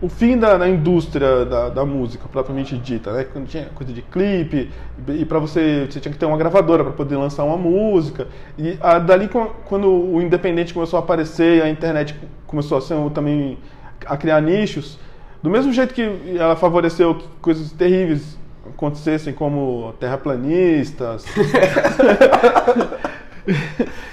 o 0.00 0.08
fim 0.08 0.38
da, 0.38 0.56
da 0.56 0.68
indústria 0.68 1.44
da, 1.44 1.68
da, 1.68 1.84
música 1.84 2.26
propriamente 2.30 2.78
dita, 2.78 3.12
né? 3.12 3.24
Quando 3.24 3.46
tinha 3.46 3.64
coisa 3.74 3.92
de 3.92 4.00
clipe 4.00 4.70
e, 5.08 5.24
para 5.24 5.38
você 5.38 5.86
você 5.90 6.00
tinha 6.00 6.12
que 6.12 6.18
ter 6.18 6.26
uma 6.26 6.36
gravadora 6.36 6.84
para 6.84 6.92
poder 6.92 7.16
lançar 7.16 7.44
uma 7.44 7.56
música 7.56 8.28
e 8.58 8.78
a, 8.80 8.98
dali 8.98 9.28
quando 9.64 9.90
o 9.90 10.22
independente 10.22 10.72
começou 10.72 10.98
a 10.98 11.02
aparecer, 11.02 11.62
a 11.62 11.68
internet 11.68 12.14
começou 12.46 12.78
a 12.78 12.80
ser 12.80 12.94
também 13.10 13.58
a 14.06 14.16
criar 14.16 14.40
nichos, 14.40 14.98
Do 15.42 15.50
mesmo 15.50 15.72
jeito 15.74 15.92
que 15.92 16.36
ela 16.38 16.56
favoreceu 16.56 17.16
que 17.16 17.26
coisas 17.42 17.70
terríveis 17.72 18.38
acontecessem, 18.74 19.34
como 19.34 19.92
terraplanistas. 20.00 21.26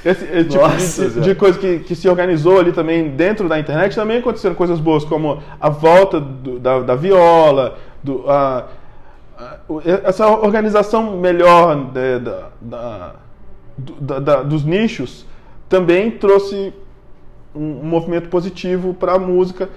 Esse, 0.04 0.26
esse 0.26 0.44
tipo 0.50 0.58
Nossa, 0.62 1.10
de, 1.10 1.22
de 1.22 1.36
coisa 1.36 1.58
que, 1.58 1.80
que 1.80 1.96
se 1.96 2.10
organizou 2.10 2.60
ali 2.60 2.74
também 2.74 3.12
dentro 3.12 3.48
da 3.48 3.58
internet, 3.60 3.96
também 3.96 4.18
aconteceram 4.18 4.56
coisas 4.56 4.78
boas, 4.80 5.06
como 5.06 5.42
a 5.60 5.70
volta 5.70 6.20
do- 6.20 6.60
da, 6.60 6.80
da 6.82 6.96
viola, 6.96 7.78
do, 8.04 8.30
a, 8.30 8.66
a- 9.38 9.58
essa 10.04 10.28
organização 10.28 11.16
melhor 11.18 11.76
de- 11.94 12.20
da- 12.20 12.50
da- 12.60 13.16
do- 13.78 13.94
da- 14.02 14.20
da- 14.20 14.44
dos 14.44 14.66
nichos 14.66 15.26
também 15.70 16.12
trouxe 16.12 16.74
um, 17.56 17.82
um 17.82 17.86
movimento 17.86 18.30
positivo 18.30 18.94
para 18.94 19.14
a 19.14 19.20
música, 19.20 19.70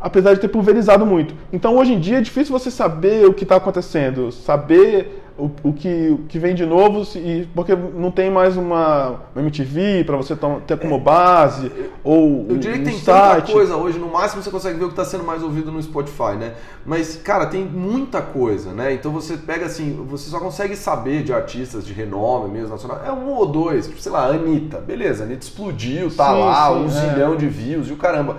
apesar 0.00 0.34
de 0.34 0.40
ter 0.40 0.48
pulverizado 0.48 1.06
muito. 1.06 1.34
Então, 1.52 1.76
hoje 1.76 1.92
em 1.92 2.00
dia, 2.00 2.18
é 2.18 2.20
difícil 2.20 2.56
você 2.56 2.70
saber 2.70 3.26
o 3.26 3.34
que 3.34 3.44
está 3.44 3.56
acontecendo, 3.56 4.32
saber 4.32 5.22
o, 5.46 5.68
o 5.70 5.72
que, 5.72 6.10
o 6.10 6.18
que 6.28 6.38
vem 6.38 6.54
de 6.54 6.64
novo, 6.66 7.04
se- 7.04 7.18
e, 7.18 7.46
porque 7.54 7.74
não 7.74 8.10
tem 8.10 8.30
mais 8.30 8.56
uma, 8.56 9.20
uma 9.34 9.42
MTV 9.42 10.04
para 10.04 10.16
você 10.16 10.36
ter 10.66 10.78
como 10.78 10.98
base, 10.98 11.70
ou 12.04 12.46
Eu 12.48 12.56
diria 12.58 12.78
que 12.78 12.82
um 12.82 12.84
tem 12.84 12.98
site. 12.98 13.46
tanta 13.46 13.52
coisa 13.52 13.76
hoje, 13.76 13.98
no 13.98 14.08
máximo 14.10 14.42
você 14.42 14.50
consegue 14.50 14.78
ver 14.78 14.84
o 14.84 14.88
que 14.88 14.92
está 14.92 15.04
sendo 15.04 15.24
mais 15.24 15.42
ouvido 15.42 15.70
no 15.72 15.82
Spotify, 15.82 16.36
né? 16.38 16.54
Mas, 16.84 17.16
cara, 17.16 17.46
tem 17.46 17.64
muita 17.64 18.20
coisa, 18.20 18.72
né? 18.72 18.92
Então 18.94 19.10
você 19.12 19.36
pega 19.36 19.66
assim, 19.66 20.04
você 20.08 20.28
só 20.28 20.40
consegue 20.40 20.76
saber 20.76 21.22
de 21.22 21.32
artistas 21.32 21.86
de 21.86 21.92
renome 21.92 22.48
mesmo, 22.52 22.70
nacional. 22.70 23.00
É 23.04 23.12
um 23.12 23.28
ou 23.30 23.46
dois, 23.46 23.86
tipo, 23.86 24.00
sei 24.00 24.12
lá, 24.12 24.26
Anitta. 24.26 24.78
Beleza, 24.78 25.24
Anitta 25.24 25.44
explodiu, 25.44 26.10
tá 26.10 26.32
Sim, 26.32 26.40
lá, 26.40 26.68
sim, 26.68 26.74
um 26.74 26.86
é. 26.86 26.88
zilhão 26.88 27.36
de 27.36 27.46
views 27.48 27.88
e 27.88 27.92
o 27.92 27.96
caramba. 27.96 28.36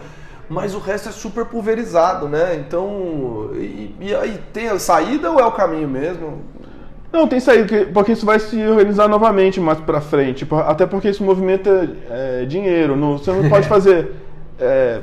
Mas 0.49 0.75
o 0.75 0.79
resto 0.79 1.09
é 1.09 1.11
super 1.11 1.45
pulverizado, 1.45 2.27
né? 2.27 2.55
Então. 2.55 3.49
E, 3.55 3.95
e 3.99 4.13
aí 4.15 4.39
tem 4.51 4.67
a 4.67 4.77
saída 4.77 5.31
ou 5.31 5.39
é 5.39 5.45
o 5.45 5.51
caminho 5.53 5.87
mesmo? 5.87 6.41
Não, 7.13 7.27
tem 7.27 7.39
saído, 7.39 7.67
que- 7.67 7.85
porque 7.85 8.11
isso 8.13 8.25
vai 8.25 8.39
se 8.39 8.57
organizar 8.67 9.07
novamente 9.07 9.61
mais 9.61 9.79
pra 9.79 10.01
frente. 10.01 10.47
Até 10.65 10.87
porque 10.87 11.09
isso 11.09 11.23
movimenta 11.23 11.87
é, 12.09 12.43
dinheiro. 12.45 12.95
não- 12.95 13.19
você 13.19 13.31
não 13.31 13.47
pode 13.49 13.67
fazer 13.69 14.11
é, 14.59 15.01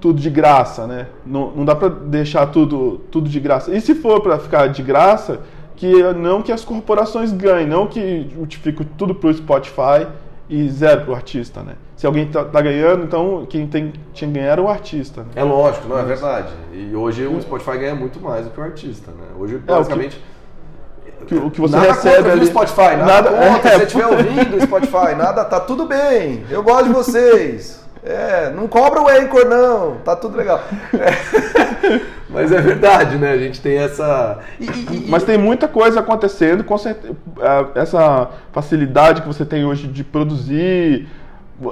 tudo 0.00 0.20
de 0.20 0.28
graça, 0.28 0.86
né? 0.86 1.06
Não, 1.24 1.50
não 1.52 1.64
dá 1.64 1.74
pra 1.74 1.88
deixar 1.88 2.46
tudo, 2.48 3.00
tudo 3.10 3.28
de 3.30 3.40
graça. 3.40 3.74
E 3.74 3.80
se 3.80 3.94
for 3.94 4.20
pra 4.20 4.38
ficar 4.38 4.66
de 4.66 4.82
graça, 4.82 5.40
que 5.74 6.02
não 6.14 6.42
que 6.42 6.52
as 6.52 6.64
corporações 6.64 7.32
ganhem, 7.32 7.66
não 7.66 7.86
que 7.86 8.28
fique 8.62 8.84
tudo 8.84 9.14
pro 9.14 9.32
Spotify 9.32 10.06
e 10.50 10.68
zero 10.68 11.02
pro 11.06 11.14
artista, 11.14 11.62
né? 11.62 11.74
Se 11.96 12.06
alguém 12.06 12.26
tá, 12.26 12.44
tá 12.44 12.60
ganhando, 12.60 13.04
então 13.04 13.46
quem 13.48 13.66
tem, 13.66 13.92
tinha 14.12 14.28
que 14.30 14.34
ganhar 14.38 14.52
era 14.52 14.60
o 14.62 14.68
artista. 14.68 15.22
Né? 15.22 15.28
É 15.36 15.42
lógico, 15.44 15.88
não 15.88 15.98
é 15.98 16.02
verdade. 16.02 16.48
E 16.74 16.94
hoje 16.94 17.26
o 17.26 17.40
Spotify 17.40 17.78
ganha 17.78 17.94
muito 17.94 18.20
mais 18.20 18.44
do 18.44 18.50
que 18.50 18.60
o 18.60 18.62
artista, 18.62 19.12
né? 19.12 19.24
Hoje, 19.38 19.60
É, 19.66 19.72
o 19.72 19.84
que- 21.26 21.34
o 21.34 21.50
que 21.50 21.60
você 21.60 21.76
nada 21.76 21.88
recebe 21.92 22.16
contra, 22.16 22.32
ali. 22.32 22.46
Spotify, 22.46 22.80
nada, 22.96 23.04
Nada- 23.04 23.30
contra. 23.30 23.68
é, 23.68 23.72
se 23.72 23.78
você 23.78 23.84
estiver 23.84 24.06
ouvindo 24.06 24.56
o 24.56 24.60
Spotify, 24.60 25.14
nada, 25.16 25.44
tá 25.44 25.60
tudo 25.60 25.86
bem. 25.86 26.44
Eu 26.50 26.62
gosto 26.62 26.84
de 26.84 26.92
vocês. 26.92 27.82
É, 28.04 28.50
não 28.50 28.66
cobra 28.66 29.00
o 29.00 29.08
Anchor, 29.08 29.44
não. 29.46 29.96
Tá 30.04 30.16
tudo 30.16 30.36
legal. 30.36 30.60
É. 30.92 32.00
Mas 32.28 32.50
é 32.50 32.60
verdade, 32.60 33.16
né? 33.16 33.30
A 33.32 33.38
gente 33.38 33.60
tem 33.60 33.76
essa. 33.78 34.38
E, 34.58 34.64
e- 34.64 34.68
e- 34.68 35.06
Mas 35.08 35.22
tem 35.22 35.36
muita 35.38 35.68
coisa 35.68 36.00
acontecendo, 36.00 36.64
com 36.64 36.76
certeza. 36.78 37.14
Essa 37.74 38.28
facilidade 38.52 39.20
que 39.22 39.28
você 39.28 39.44
tem 39.44 39.64
hoje 39.64 39.86
de 39.86 40.02
produzir. 40.02 41.06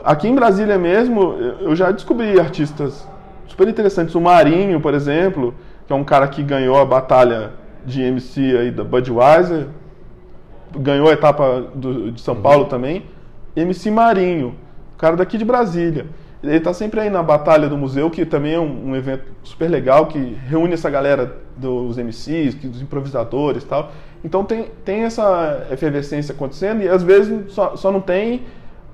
Aqui 0.05 0.29
em 0.29 0.35
Brasília 0.35 0.79
mesmo, 0.79 1.35
eu 1.61 1.75
já 1.75 1.91
descobri 1.91 2.39
artistas 2.39 3.09
super 3.49 3.67
interessantes. 3.67 4.15
O 4.15 4.21
Marinho, 4.21 4.81
por 4.81 4.95
exemplo, 4.95 5.53
que 5.87 5.93
é 5.93 5.97
um 5.97 6.05
cara 6.05 6.29
que 6.29 6.43
ganhou 6.45 6.79
a 6.79 6.85
batalha 6.85 7.51
de 7.85 8.03
MC 8.03 8.57
aí 8.59 8.71
da 8.71 8.85
Budweiser, 8.85 9.67
ganhou 10.77 11.09
a 11.09 11.13
etapa 11.13 11.65
do- 11.75 12.13
de 12.13 12.21
São 12.21 12.37
Paulo 12.37 12.67
também. 12.67 13.05
MC 13.57 13.91
Marinho, 13.91 14.55
cara 14.97 15.17
daqui 15.17 15.37
de 15.37 15.45
Brasília. 15.45 16.07
Ele 16.43 16.57
está 16.57 16.73
sempre 16.73 17.01
aí 17.01 17.11
na 17.11 17.23
Batalha 17.23 17.69
do 17.69 17.77
Museu, 17.77 18.09
que 18.09 18.25
também 18.25 18.55
é 18.55 18.59
um, 18.61 18.91
um 18.91 18.97
evento 18.97 19.25
super 19.43 19.69
legal, 19.69 20.07
que 20.07 20.37
reúne 20.49 20.73
essa 20.73 20.89
galera 20.89 21.37
dos 21.57 21.99
MCs, 21.99 22.55
que- 22.55 22.67
dos 22.69 22.81
improvisadores 22.81 23.63
e 23.63 23.67
tal. 23.67 23.91
Então 24.25 24.45
tem, 24.45 24.67
tem 24.85 25.03
essa 25.03 25.67
efervescência 25.71 26.35
acontecendo 26.35 26.83
e 26.83 26.89
às 26.89 27.03
vezes 27.03 27.53
só, 27.53 27.77
só 27.77 27.91
não 27.93 28.01
tem 28.01 28.43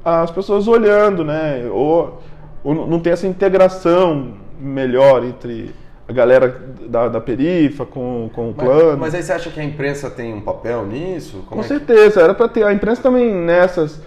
as 0.05 0.31
pessoas 0.31 0.67
olhando, 0.67 1.25
né? 1.25 1.69
Ou, 1.71 2.21
ou 2.65 2.87
não 2.87 2.99
tem 2.99 3.13
essa 3.13 3.27
integração 3.27 4.33
melhor 4.59 5.25
entre 5.25 5.71
a 6.09 6.13
galera 6.13 6.49
da, 6.89 7.09
da 7.09 7.21
perifa 7.21 7.85
com, 7.85 8.31
com 8.33 8.51
o 8.51 8.55
plano. 8.55 8.91
mas, 8.93 8.99
mas 8.99 9.15
aí 9.17 9.23
você 9.23 9.33
acha 9.33 9.51
que 9.51 9.59
a 9.59 9.65
imprensa 9.65 10.09
tem 10.11 10.33
um 10.35 10.41
papel 10.41 10.87
nisso? 10.87 11.39
Como 11.49 11.49
Com 11.49 11.59
é 11.61 11.63
que- 11.63 11.69
certeza, 11.69 12.21
era 12.21 12.33
para 12.35 12.49
ter. 12.49 12.65
A 12.65 12.73
imprensa 12.73 13.03
também 13.03 13.33
nessas. 13.35 14.01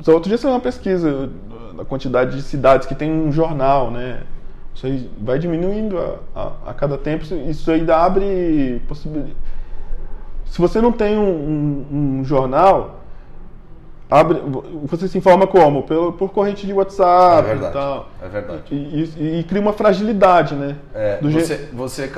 Só 0.00 0.12
outro 0.12 0.28
dia 0.28 0.38
saiu 0.38 0.52
uma 0.54 0.60
pesquisa 0.60 1.28
da 1.76 1.84
quantidade 1.84 2.36
de 2.36 2.42
cidades 2.42 2.86
que 2.86 2.94
tem 2.94 3.10
um 3.10 3.32
jornal, 3.32 3.90
né? 3.90 4.20
Isso 4.74 4.86
aí 4.86 5.10
vai 5.20 5.38
diminuindo 5.38 5.98
a, 5.98 6.14
a, 6.34 6.52
a 6.70 6.74
cada 6.74 6.96
tempo. 6.96 7.24
isso- 7.48 7.70
aí 7.70 7.84
abre 7.90 8.80
possibilidade. 8.86 9.34
Se 10.46 10.58
você 10.60 10.80
não 10.80 10.92
tem 10.92 11.18
um, 11.18 11.84
um- 11.90 12.18
um 12.20 12.24
jornal, 12.24 12.99
abre, 14.10 14.40
você 14.84 15.06
se 15.08 15.16
informa 15.18 15.46
como? 15.46 15.84
Pelo, 15.84 16.12
por 16.12 16.30
corrente 16.30 16.66
de 16.66 16.72
É 16.72 16.74
WhatsApp 16.74 17.44
e 17.46 17.48
verdade. 17.50 17.72
tal. 17.72 18.08
É 18.22 18.28
verdade. 18.28 18.62
E, 18.70 18.74
e- 19.16 19.38
e 19.40 19.44
cria 19.44 19.60
uma 19.62 19.72
fragilidade, 19.72 20.54
né? 20.54 20.76
É, 20.94 21.18
Do 21.18 21.30
você, 21.30 21.56
jeito- 21.56 21.76
você, 21.76 22.10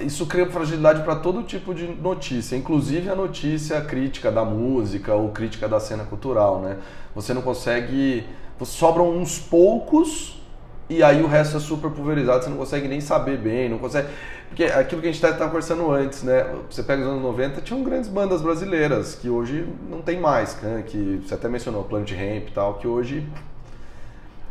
isso 0.00 0.26
cria 0.26 0.46
fragilidade 0.50 1.02
para 1.02 1.16
todo 1.16 1.42
tipo 1.42 1.72
de 1.74 1.86
notícia, 1.86 2.56
inclusive 2.56 3.08
a 3.08 3.14
notícia 3.14 3.80
crítica 3.80 4.30
da 4.30 4.44
música 4.44 5.14
ou 5.14 5.28
crítica 5.30 5.68
da 5.68 5.78
cena 5.80 6.04
cultural, 6.04 6.60
né? 6.60 6.76
Você 7.14 7.32
não 7.32 7.42
consegue, 7.42 8.24
sobram 8.64 9.08
uns 9.10 9.38
poucos 9.38 10.40
e 10.88 11.02
aí 11.02 11.22
o 11.22 11.26
resto 11.26 11.56
é 11.56 11.60
super 11.60 11.90
pulverizado, 11.90 12.44
você 12.44 12.50
não 12.50 12.56
consegue 12.56 12.86
nem 12.86 13.00
saber 13.00 13.38
bem, 13.38 13.68
não 13.68 13.78
consegue, 13.78 14.08
porque 14.48 14.64
aquilo 14.64 15.00
que 15.00 15.08
a 15.08 15.12
gente 15.12 15.22
estava 15.22 15.46
conversando 15.48 15.90
antes, 15.90 16.22
né? 16.22 16.46
Você 16.70 16.82
pega 16.82 17.02
os 17.02 17.08
anos 17.08 17.22
90, 17.22 17.60
tinham 17.60 17.82
grandes 17.82 18.08
bandas 18.08 18.40
brasileiras 18.40 19.14
que 19.14 19.28
hoje 19.28 19.66
não 19.90 20.00
tem 20.00 20.20
mais, 20.20 20.56
né? 20.62 20.84
que 20.86 21.20
você 21.24 21.34
até 21.34 21.48
mencionou, 21.48 21.82
Planet 21.82 22.12
Ramp 22.12 22.48
e 22.48 22.52
tal, 22.52 22.74
que 22.74 22.86
hoje 22.86 23.26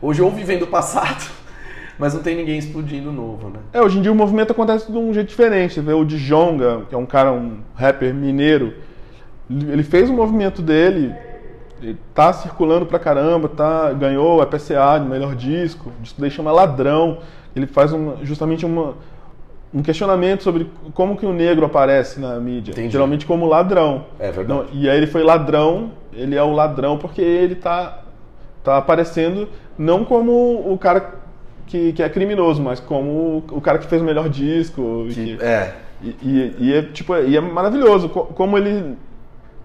hoje 0.02 0.22
ou 0.22 0.30
vivem 0.30 0.60
do 0.60 0.68
passado, 0.68 1.26
mas 1.98 2.14
não 2.14 2.22
tem 2.22 2.36
ninguém 2.36 2.58
explodindo 2.58 3.12
novo, 3.14 3.50
né? 3.50 3.60
É, 3.72 3.82
hoje 3.82 3.98
em 3.98 4.02
dia 4.02 4.12
o 4.12 4.16
movimento 4.16 4.52
acontece 4.52 4.92
de 4.92 4.98
um 4.98 5.14
jeito 5.14 5.30
diferente. 5.30 5.76
Você 5.76 5.82
vê 5.82 5.94
o 5.94 6.04
Djonga, 6.04 6.84
que 6.90 6.94
é 6.94 6.98
um 6.98 7.06
cara, 7.06 7.32
um 7.32 7.60
rapper 7.74 8.14
mineiro, 8.14 8.74
ele 9.50 9.84
fez 9.84 10.10
o 10.10 10.14
movimento 10.14 10.62
dele, 10.62 11.16
ele 11.82 11.98
tá 12.14 12.32
circulando 12.34 12.86
pra 12.86 12.98
caramba, 13.00 13.48
tá, 13.50 13.92
ganhou 13.94 14.42
a 14.42 14.46
PCA 14.46 14.98
de 15.00 15.08
melhor 15.08 15.36
disco, 15.36 15.90
o 15.90 16.02
disco 16.02 16.20
dele 16.20 16.32
chama 16.34 16.52
Ladrão. 16.52 17.20
Ele 17.56 17.68
faz 17.68 17.94
uma- 17.94 18.18
justamente 18.24 18.66
uma, 18.66 18.94
um 19.74 19.82
questionamento 19.82 20.44
sobre 20.44 20.70
como 20.94 21.16
que 21.18 21.26
o 21.26 21.34
negro 21.34 21.66
aparece 21.66 22.20
na 22.20 22.40
mídia. 22.40 22.72
Entendi. 22.72 22.90
Geralmente 22.92 23.26
como 23.26 23.46
ladrão. 23.46 24.06
É 24.20 24.32
verdade. 24.32 24.48
Não, 24.48 24.66
e 24.74 24.90
aí 24.90 24.98
ele 24.98 25.08
foi 25.08 25.24
ladrão, 25.24 25.92
ele 26.14 26.36
é 26.36 26.44
o 26.44 26.52
ladrão 26.54 26.98
porque 26.98 27.22
ele 27.22 27.56
tá, 27.56 28.02
tá 28.64 28.78
aparecendo 28.78 29.48
não 29.78 30.04
como 30.06 30.32
o 30.72 30.78
cara 30.78 31.16
que, 31.68 31.94
que 31.94 32.04
é 32.04 32.08
criminoso, 32.10 32.62
mas 32.62 32.80
como 32.80 33.44
o, 33.52 33.62
cara 33.62 33.78
que 33.78 33.86
fez 33.88 34.02
o 34.02 34.06
melhor 34.06 34.30
disco. 34.30 35.06
Que- 35.10 35.38
que- 35.38 35.44
é, 35.44 35.74
e, 36.02 36.10
e- 36.22 36.56
e 36.60 36.74
é, 36.74 36.82
tipo, 36.82 37.16
e 37.16 37.36
é 37.36 37.42
maravilhoso 37.42 38.10
co- 38.10 38.26
como 38.26 38.58
ele 38.58 38.96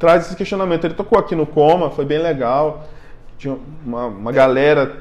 traz 0.00 0.26
esse 0.26 0.34
questionamento. 0.34 0.84
Ele 0.84 0.94
tocou 0.94 1.16
aqui 1.18 1.36
no 1.36 1.46
Coma, 1.46 1.90
foi 1.90 2.04
bem 2.04 2.18
legal. 2.18 2.88
Tinha 3.38 3.56
uma, 3.86 4.06
uma 4.06 4.32
galera 4.32 4.96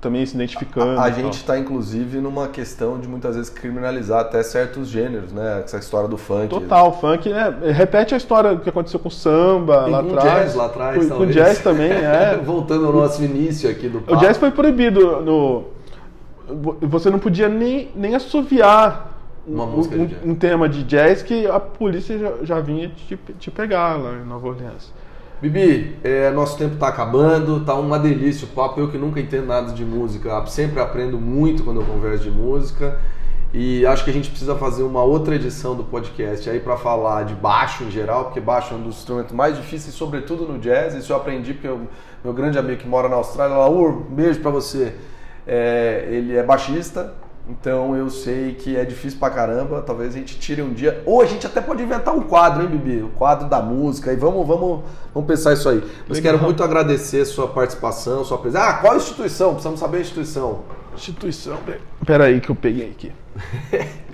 também 0.00 0.24
se 0.24 0.34
identificando. 0.34 0.98
A 1.00 1.08
e 1.08 1.12
tal. 1.12 1.22
gente 1.22 1.34
está 1.34 1.58
inclusive 1.58 2.18
numa 2.18 2.48
questão 2.48 2.98
de 2.98 3.06
muitas 3.06 3.36
vezes 3.36 3.50
criminalizar 3.50 4.20
até 4.20 4.42
certos 4.42 4.88
gêneros, 4.88 5.32
né? 5.32 5.62
Essa 5.64 5.78
história 5.78 6.08
do 6.08 6.16
funk. 6.16 6.48
Total, 6.48 6.98
funk 6.98 7.30
é, 7.30 7.72
repete 7.72 8.14
a 8.14 8.16
história 8.16 8.56
que 8.56 8.68
aconteceu 8.68 8.98
com 9.00 9.08
o 9.08 9.12
samba 9.12 9.84
E 9.86 9.90
lá 9.90 10.02
com 10.02 10.14
atrás. 10.16 10.32
jazz 10.44 10.54
lá 10.54 10.66
atrás, 10.66 10.96
Com, 10.96 11.02
com 11.02 11.08
talvez. 11.08 11.34
jazz 11.34 11.58
também, 11.58 11.90
é. 11.92 12.36
Voltando 12.42 12.86
ao 12.86 12.92
nosso 12.92 13.22
início 13.22 13.68
aqui 13.70 13.88
do 13.88 13.98
O 13.98 14.02
papo. 14.02 14.20
jazz 14.20 14.36
foi 14.38 14.50
proibido 14.50 15.20
no. 15.20 15.64
Você 16.82 17.10
não 17.10 17.18
podia 17.18 17.48
nem, 17.48 17.90
nem 17.94 18.14
assoviar 18.14 19.07
Uma 19.48 19.64
um, 19.64 19.70
música 19.70 19.96
de 19.96 20.06
jazz. 20.06 20.24
um 20.24 20.34
tema 20.34 20.68
de 20.68 20.84
jazz 20.84 21.22
que 21.22 21.46
a 21.46 21.58
polícia 21.58 22.18
já, 22.18 22.32
já 22.42 22.60
vinha 22.60 22.88
te, 22.88 23.18
te 23.38 23.50
pegar 23.50 23.96
lá 23.96 24.14
em 24.14 24.24
Nova 24.24 24.48
Orleans. 24.48 24.92
Bibi, 25.40 25.96
é, 26.02 26.30
nosso 26.30 26.58
tempo 26.58 26.76
tá 26.76 26.88
acabando, 26.88 27.64
tá 27.64 27.74
uma 27.74 27.98
delícia 27.98 28.44
o 28.44 28.50
papo. 28.50 28.80
Eu 28.80 28.90
que 28.90 28.98
nunca 28.98 29.20
entendo 29.20 29.46
nada 29.46 29.72
de 29.72 29.84
música, 29.84 30.44
sempre 30.46 30.80
aprendo 30.80 31.18
muito 31.18 31.62
quando 31.62 31.80
eu 31.80 31.86
converso 31.86 32.24
de 32.24 32.30
música. 32.30 32.98
E 33.54 33.86
acho 33.86 34.04
que 34.04 34.10
a 34.10 34.12
gente 34.12 34.28
precisa 34.28 34.54
fazer 34.56 34.82
uma 34.82 35.02
outra 35.02 35.34
edição 35.34 35.74
do 35.74 35.82
podcast 35.82 36.50
aí 36.50 36.60
para 36.60 36.76
falar 36.76 37.24
de 37.24 37.34
baixo 37.34 37.84
em 37.84 37.90
geral, 37.90 38.24
porque 38.24 38.40
baixo 38.40 38.74
é 38.74 38.76
um 38.76 38.82
dos 38.82 38.98
instrumentos 38.98 39.32
mais 39.32 39.56
difíceis, 39.56 39.94
sobretudo 39.94 40.44
no 40.44 40.58
jazz. 40.58 40.94
Isso 40.94 41.12
eu 41.12 41.16
aprendi 41.16 41.54
porque 41.54 41.68
o 41.68 41.88
meu 42.22 42.34
grande 42.34 42.58
amigo 42.58 42.82
que 42.82 42.88
mora 42.88 43.08
na 43.08 43.16
Austrália, 43.16 43.56
Laur, 43.56 44.06
um 44.10 44.14
beijo 44.14 44.40
para 44.40 44.50
você. 44.50 44.94
É, 45.46 46.06
ele 46.10 46.36
é 46.36 46.42
baixista 46.42 47.14
Então 47.48 47.96
eu 47.96 48.10
sei 48.10 48.54
que 48.54 48.76
é 48.76 48.84
difícil 48.84 49.18
pra 49.18 49.30
caramba. 49.30 49.82
Talvez 49.82 50.14
a 50.14 50.18
gente 50.18 50.38
tire 50.38 50.60
um 50.60 50.72
dia. 50.72 51.02
Ou 51.06 51.22
a 51.22 51.26
gente 51.26 51.46
até 51.46 51.60
pode 51.60 51.82
inventar 51.82 52.14
um 52.14 52.20
quadro, 52.20 52.62
hein, 52.62 52.68
Bibi? 52.68 53.02
O 53.02 53.08
quadro 53.10 53.48
da 53.48 53.60
música. 53.62 54.12
E 54.12 54.16
vamos, 54.16 54.46
vamos, 54.46 54.80
vamos 55.14 55.26
pensar 55.26 55.54
isso 55.54 55.68
aí. 55.68 55.82
Mas 56.08 56.18
Legal. 56.18 56.34
quero 56.34 56.44
muito 56.44 56.62
agradecer 56.62 57.24
sua 57.24 57.48
participação, 57.48 58.24
sua 58.24 58.38
presença. 58.38 58.64
Ah, 58.64 58.74
qual 58.74 58.96
instituição? 58.96 59.50
Precisamos 59.52 59.80
saber 59.80 59.98
a 59.98 60.00
instituição. 60.00 60.60
Instituição. 60.94 61.58
Pera 62.04 62.24
aí 62.24 62.40
que 62.40 62.50
eu 62.50 62.56
peguei 62.56 62.90
aqui. 62.90 63.12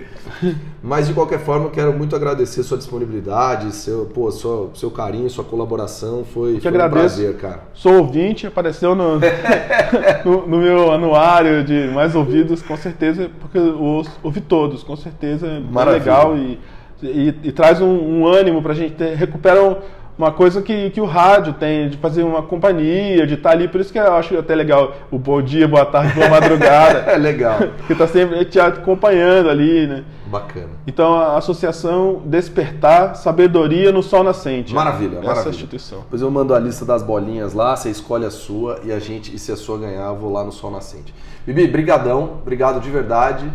Mas 0.83 1.07
de 1.07 1.13
qualquer 1.13 1.39
forma, 1.39 1.65
eu 1.65 1.71
quero 1.71 1.93
muito 1.93 2.15
agradecer 2.15 2.61
sua 2.63 2.77
disponibilidade, 2.77 3.73
seu, 3.73 4.05
pô, 4.05 4.29
seu, 4.31 4.69
seu 4.75 4.91
carinho, 4.91 5.29
sua 5.29 5.43
colaboração. 5.43 6.23
Foi, 6.25 6.59
foi 6.59 6.71
um 6.71 6.89
prazer, 6.89 7.37
cara. 7.37 7.63
Sou 7.73 7.93
ouvinte, 7.99 8.45
apareceu 8.45 8.93
no, 8.95 9.19
no, 10.25 10.47
no 10.47 10.57
meu 10.57 10.91
anuário 10.91 11.63
de 11.63 11.87
mais 11.93 12.15
ouvidos, 12.15 12.61
com 12.61 12.75
certeza, 12.77 13.29
porque 13.39 13.57
eu 13.57 14.03
ouvi 14.23 14.41
todos, 14.41 14.83
com 14.83 14.95
certeza 14.95 15.47
é 15.47 15.59
Maravilha. 15.59 15.99
legal 15.99 16.37
e, 16.37 16.59
e, 17.01 17.27
e 17.43 17.51
traz 17.51 17.81
um, 17.81 17.87
um 18.21 18.27
ânimo 18.27 18.61
pra 18.61 18.73
gente 18.73 18.93
ter, 18.95 19.15
recupera 19.15 19.63
um- 19.63 19.77
uma 20.17 20.31
coisa 20.31 20.61
que, 20.61 20.89
que 20.91 21.01
o 21.01 21.05
rádio 21.05 21.53
tem, 21.53 21.89
de 21.89 21.97
fazer 21.97 22.23
uma 22.23 22.41
companhia, 22.41 23.27
de 23.27 23.33
estar 23.33 23.51
ali, 23.51 23.67
por 23.67 23.81
isso 23.81 23.91
que 23.91 23.99
eu 23.99 24.13
acho 24.13 24.37
até 24.37 24.55
legal 24.55 24.93
o 25.11 25.17
bom 25.19 25.41
dia, 25.41 25.67
boa 25.67 25.85
tarde, 25.85 26.13
boa 26.13 26.29
madrugada, 26.29 26.99
É 27.11 27.17
legal. 27.17 27.57
que 27.85 27.93
tá 27.93 28.07
sempre 28.07 28.45
te 28.45 28.59
acompanhando 28.59 29.49
ali, 29.49 29.87
né? 29.87 30.03
Bacana. 30.27 30.69
Então 30.87 31.13
a 31.13 31.37
associação 31.37 32.21
Despertar 32.25 33.15
Sabedoria 33.15 33.91
no 33.91 34.01
Sol 34.01 34.23
Nascente. 34.23 34.73
Maravilha, 34.73 35.17
Essa 35.17 35.27
maravilha. 35.27 35.49
instituição. 35.51 35.99
Depois 35.99 36.21
eu 36.21 36.31
mando 36.31 36.53
a 36.53 36.59
lista 36.59 36.85
das 36.85 37.03
bolinhas 37.03 37.53
lá, 37.53 37.75
você 37.75 37.89
escolhe 37.89 38.25
a 38.25 38.31
sua 38.31 38.79
e 38.83 38.91
a 38.91 38.99
gente, 38.99 39.35
e 39.35 39.37
se 39.37 39.51
a 39.51 39.55
sua 39.55 39.77
ganhar, 39.77 40.07
eu 40.07 40.15
vou 40.15 40.31
lá 40.31 40.43
no 40.43 40.51
Sol 40.51 40.71
Nascente. 40.71 41.13
Bibi, 41.45 41.67
brigadão, 41.67 42.39
obrigado 42.41 42.79
de 42.79 42.89
verdade. 42.89 43.45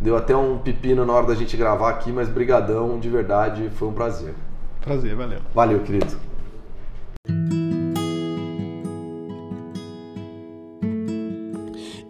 Deu 0.00 0.16
até 0.16 0.36
um 0.36 0.58
pepino 0.58 1.06
na 1.06 1.12
hora 1.12 1.26
da 1.26 1.34
gente 1.34 1.56
gravar 1.56 1.90
aqui, 1.90 2.10
mas 2.12 2.28
brigadão 2.28 2.98
de 2.98 3.08
verdade, 3.08 3.70
foi 3.76 3.88
um 3.88 3.92
prazer. 3.92 4.34
Prazer, 4.86 5.16
valeu. 5.16 5.40
Valeu, 5.52 5.80
querido. 5.80 6.16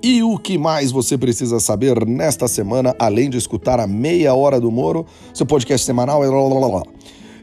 E 0.03 0.23
o 0.23 0.39
que 0.39 0.59
mais 0.59 0.93
você 0.93 1.17
precisa 1.17 1.59
saber 1.59 2.07
nesta 2.07 2.47
semana, 2.47 2.95
além 2.99 3.31
de 3.31 3.39
escutar 3.39 3.81
a 3.81 3.87
meia 3.87 4.35
hora 4.35 4.61
do 4.61 4.71
Moro, 4.71 5.07
seu 5.33 5.47
podcast 5.47 5.87
semanal 5.87 6.23
é. 6.23 6.83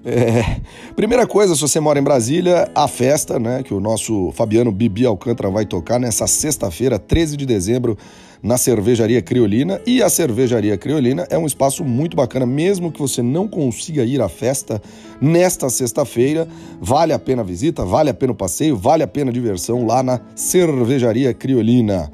É, 0.05 0.61
primeira 0.95 1.25
coisa, 1.25 1.55
se 1.55 1.61
você 1.61 1.79
mora 1.79 1.97
em 1.97 2.03
Brasília, 2.03 2.69
a 2.75 2.87
festa, 2.87 3.39
né, 3.39 3.63
que 3.63 3.73
o 3.73 3.79
nosso 3.79 4.31
Fabiano 4.33 4.71
Bibi 4.71 5.03
Alcântara 5.03 5.49
vai 5.49 5.65
tocar 5.65 5.99
nessa 5.99 6.27
sexta-feira, 6.27 6.99
13 6.99 7.37
de 7.37 7.45
dezembro, 7.47 7.97
na 8.43 8.57
Cervejaria 8.57 9.21
Criolina. 9.21 9.81
E 9.87 10.03
a 10.03 10.09
Cervejaria 10.09 10.77
Criolina 10.77 11.25
é 11.29 11.37
um 11.37 11.47
espaço 11.47 11.85
muito 11.85 12.17
bacana, 12.17 12.45
mesmo 12.45 12.91
que 12.91 12.99
você 12.99 13.21
não 13.23 13.47
consiga 13.47 14.03
ir 14.03 14.21
à 14.21 14.27
festa 14.27 14.81
nesta 15.21 15.69
sexta-feira, 15.69 16.45
vale 16.81 17.13
a 17.13 17.19
pena 17.19 17.41
a 17.41 17.45
visita, 17.45 17.85
vale 17.85 18.09
a 18.09 18.13
pena 18.13 18.33
o 18.33 18.35
passeio, 18.35 18.75
vale 18.75 19.01
a 19.01 19.07
pena 19.07 19.31
a 19.31 19.33
diversão 19.33 19.85
lá 19.85 20.03
na 20.03 20.19
Cervejaria 20.35 21.33
Criolina. 21.33 22.11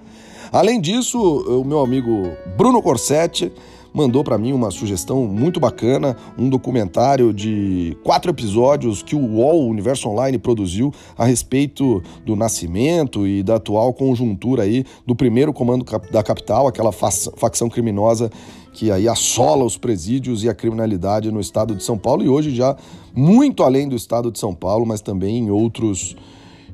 Além 0.51 0.79
disso, 0.79 1.19
o 1.19 1.63
meu 1.63 1.79
amigo 1.79 2.31
Bruno 2.55 2.81
Corsetti 2.81 3.51
mandou 3.93 4.23
para 4.23 4.37
mim 4.37 4.53
uma 4.53 4.71
sugestão 4.71 5.25
muito 5.25 5.59
bacana, 5.59 6.15
um 6.37 6.49
documentário 6.49 7.33
de 7.33 7.97
quatro 8.03 8.31
episódios 8.31 9.01
que 9.01 9.15
o 9.15 9.19
UOL 9.19 9.67
Universo 9.67 10.09
Online 10.09 10.37
produziu 10.37 10.93
a 11.17 11.25
respeito 11.25 12.01
do 12.25 12.35
nascimento 12.35 13.27
e 13.27 13.43
da 13.43 13.55
atual 13.55 13.93
conjuntura 13.93 14.63
aí 14.63 14.85
do 15.05 15.15
primeiro 15.15 15.51
comando 15.53 15.85
da 16.11 16.23
capital, 16.23 16.67
aquela 16.67 16.91
fac- 16.91 17.31
facção 17.37 17.69
criminosa 17.69 18.29
que 18.71 18.91
aí 18.91 19.07
assola 19.07 19.65
os 19.65 19.77
presídios 19.77 20.43
e 20.43 20.49
a 20.49 20.53
criminalidade 20.53 21.31
no 21.31 21.39
estado 21.39 21.75
de 21.75 21.83
São 21.83 21.97
Paulo 21.97 22.23
e 22.23 22.29
hoje 22.29 22.53
já 22.55 22.77
muito 23.13 23.63
além 23.63 23.89
do 23.89 23.95
estado 23.95 24.31
de 24.31 24.39
São 24.39 24.53
Paulo, 24.53 24.85
mas 24.85 25.01
também 25.01 25.37
em 25.39 25.49
outros 25.49 26.15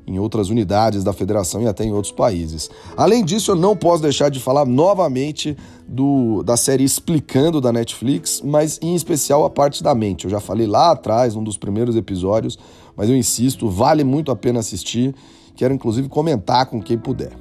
em 0.07 0.19
outras 0.19 0.49
unidades 0.49 1.03
da 1.03 1.11
federação 1.11 1.61
e 1.61 1.67
até 1.67 1.83
em 1.83 1.91
outros 1.91 2.11
países. 2.11 2.69
Além 2.95 3.23
disso, 3.23 3.51
eu 3.51 3.55
não 3.55 3.75
posso 3.75 4.01
deixar 4.01 4.29
de 4.29 4.39
falar 4.39 4.65
novamente 4.65 5.57
do, 5.87 6.43
da 6.43 6.55
série 6.55 6.83
Explicando 6.83 7.59
da 7.59 7.71
Netflix, 7.71 8.41
mas 8.43 8.79
em 8.81 8.95
especial 8.95 9.45
a 9.45 9.49
parte 9.49 9.83
da 9.83 9.95
mente. 9.95 10.25
Eu 10.25 10.31
já 10.31 10.39
falei 10.39 10.67
lá 10.67 10.91
atrás, 10.91 11.35
num 11.35 11.43
dos 11.43 11.57
primeiros 11.57 11.95
episódios, 11.95 12.57
mas 12.95 13.09
eu 13.09 13.15
insisto, 13.15 13.69
vale 13.69 14.03
muito 14.03 14.31
a 14.31 14.35
pena 14.35 14.59
assistir. 14.59 15.15
Quero 15.55 15.73
inclusive 15.73 16.07
comentar 16.09 16.65
com 16.67 16.81
quem 16.81 16.97
puder. 16.97 17.31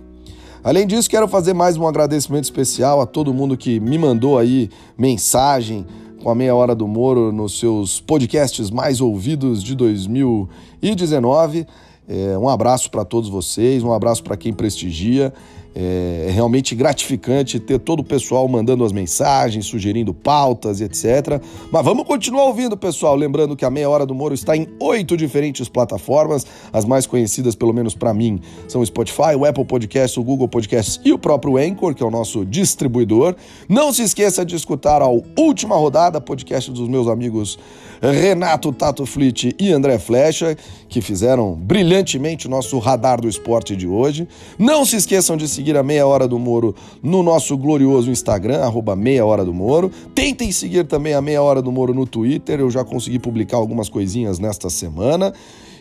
Além 0.62 0.86
disso, 0.86 1.10
quero 1.10 1.28
fazer 1.28 1.52
mais 1.52 1.76
um 1.76 1.86
agradecimento 1.86 2.44
especial 2.44 3.00
a 3.00 3.06
todo 3.06 3.34
mundo 3.34 3.54
que 3.54 3.78
me 3.78 3.98
mandou 3.98 4.38
aí 4.38 4.70
mensagem 4.96 5.84
com 6.22 6.30
a 6.30 6.34
meia 6.34 6.54
hora 6.54 6.74
do 6.74 6.88
Moro 6.88 7.30
nos 7.30 7.58
seus 7.58 8.00
podcasts 8.00 8.70
mais 8.70 8.98
ouvidos 9.02 9.62
de 9.62 9.74
2019. 9.74 11.66
É, 12.08 12.36
um 12.38 12.48
abraço 12.48 12.90
para 12.90 13.04
todos 13.04 13.28
vocês, 13.28 13.82
um 13.82 13.92
abraço 13.92 14.22
para 14.22 14.36
quem 14.36 14.52
prestigia. 14.52 15.32
É, 15.74 16.26
é 16.28 16.30
realmente 16.30 16.74
gratificante 16.74 17.58
ter 17.58 17.78
todo 17.80 18.00
o 18.00 18.04
pessoal 18.04 18.46
mandando 18.46 18.84
as 18.84 18.92
mensagens, 18.92 19.66
sugerindo 19.66 20.14
pautas 20.14 20.80
e 20.80 20.84
etc. 20.84 21.42
Mas 21.72 21.84
vamos 21.84 22.06
continuar 22.06 22.44
ouvindo, 22.44 22.76
pessoal. 22.76 23.16
Lembrando 23.16 23.56
que 23.56 23.64
a 23.64 23.70
Meia 23.70 23.90
Hora 23.90 24.06
do 24.06 24.14
Moro 24.14 24.34
está 24.34 24.56
em 24.56 24.68
oito 24.80 25.16
diferentes 25.16 25.68
plataformas. 25.68 26.46
As 26.72 26.84
mais 26.84 27.06
conhecidas, 27.06 27.54
pelo 27.54 27.72
menos 27.72 27.94
para 27.94 28.14
mim, 28.14 28.40
são 28.68 28.80
o 28.80 28.86
Spotify, 28.86 29.34
o 29.36 29.44
Apple 29.44 29.64
Podcasts, 29.64 30.16
o 30.16 30.22
Google 30.22 30.48
Podcasts 30.48 31.00
e 31.04 31.12
o 31.12 31.18
próprio 31.18 31.56
Anchor, 31.56 31.94
que 31.94 32.02
é 32.02 32.06
o 32.06 32.10
nosso 32.10 32.44
distribuidor. 32.44 33.34
Não 33.68 33.92
se 33.92 34.02
esqueça 34.02 34.44
de 34.44 34.54
escutar 34.54 35.02
a 35.02 35.08
última 35.08 35.76
rodada, 35.76 36.20
podcast 36.20 36.70
dos 36.70 36.88
meus 36.88 37.08
amigos 37.08 37.58
Renato 38.00 38.72
Tato 38.72 39.06
Flit 39.06 39.54
e 39.58 39.72
André 39.72 39.98
Flecha, 39.98 40.56
que 40.88 41.00
fizeram 41.00 41.54
brilhantemente 41.54 42.46
o 42.46 42.50
nosso 42.50 42.78
radar 42.78 43.20
do 43.20 43.28
esporte 43.28 43.74
de 43.74 43.86
hoje. 43.86 44.28
Não 44.58 44.84
se 44.84 44.96
esqueçam 44.96 45.36
de 45.36 45.48
seguir 45.48 45.63
a 45.72 45.82
Meia 45.82 46.06
Hora 46.06 46.28
do 46.28 46.38
Moro 46.38 46.74
no 47.02 47.22
nosso 47.22 47.56
glorioso 47.56 48.10
Instagram, 48.10 48.60
arroba 48.60 48.94
Meia 48.94 49.24
Hora 49.24 49.44
do 49.44 49.52
Moro. 49.54 49.90
Tentem 50.14 50.52
seguir 50.52 50.84
também 50.84 51.14
a 51.14 51.22
Meia 51.22 51.42
Hora 51.42 51.62
do 51.62 51.72
Moro 51.72 51.94
no 51.94 52.06
Twitter, 52.06 52.60
eu 52.60 52.70
já 52.70 52.84
consegui 52.84 53.18
publicar 53.18 53.56
algumas 53.56 53.88
coisinhas 53.88 54.38
nesta 54.38 54.68
semana. 54.68 55.32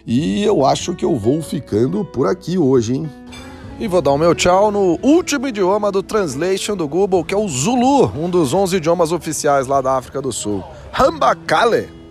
E 0.05 0.43
eu 0.43 0.65
acho 0.65 0.95
que 0.95 1.05
eu 1.05 1.15
vou 1.15 1.41
ficando 1.41 2.03
por 2.03 2.27
aqui 2.27 2.57
hoje, 2.57 2.95
hein? 2.95 3.09
E 3.79 3.87
vou 3.87 4.01
dar 4.01 4.11
o 4.11 4.17
meu 4.17 4.35
tchau 4.35 4.71
no 4.71 4.99
último 5.01 5.47
idioma 5.47 5.91
do 5.91 6.03
translation 6.03 6.75
do 6.75 6.87
Google, 6.87 7.23
que 7.23 7.33
é 7.33 7.37
o 7.37 7.47
Zulu, 7.47 8.11
um 8.17 8.29
dos 8.29 8.53
11 8.53 8.77
idiomas 8.77 9.11
oficiais 9.11 9.67
lá 9.67 9.81
da 9.81 9.97
África 9.97 10.21
do 10.21 10.31
Sul. 10.31 10.63
Hambakale! 10.97 12.02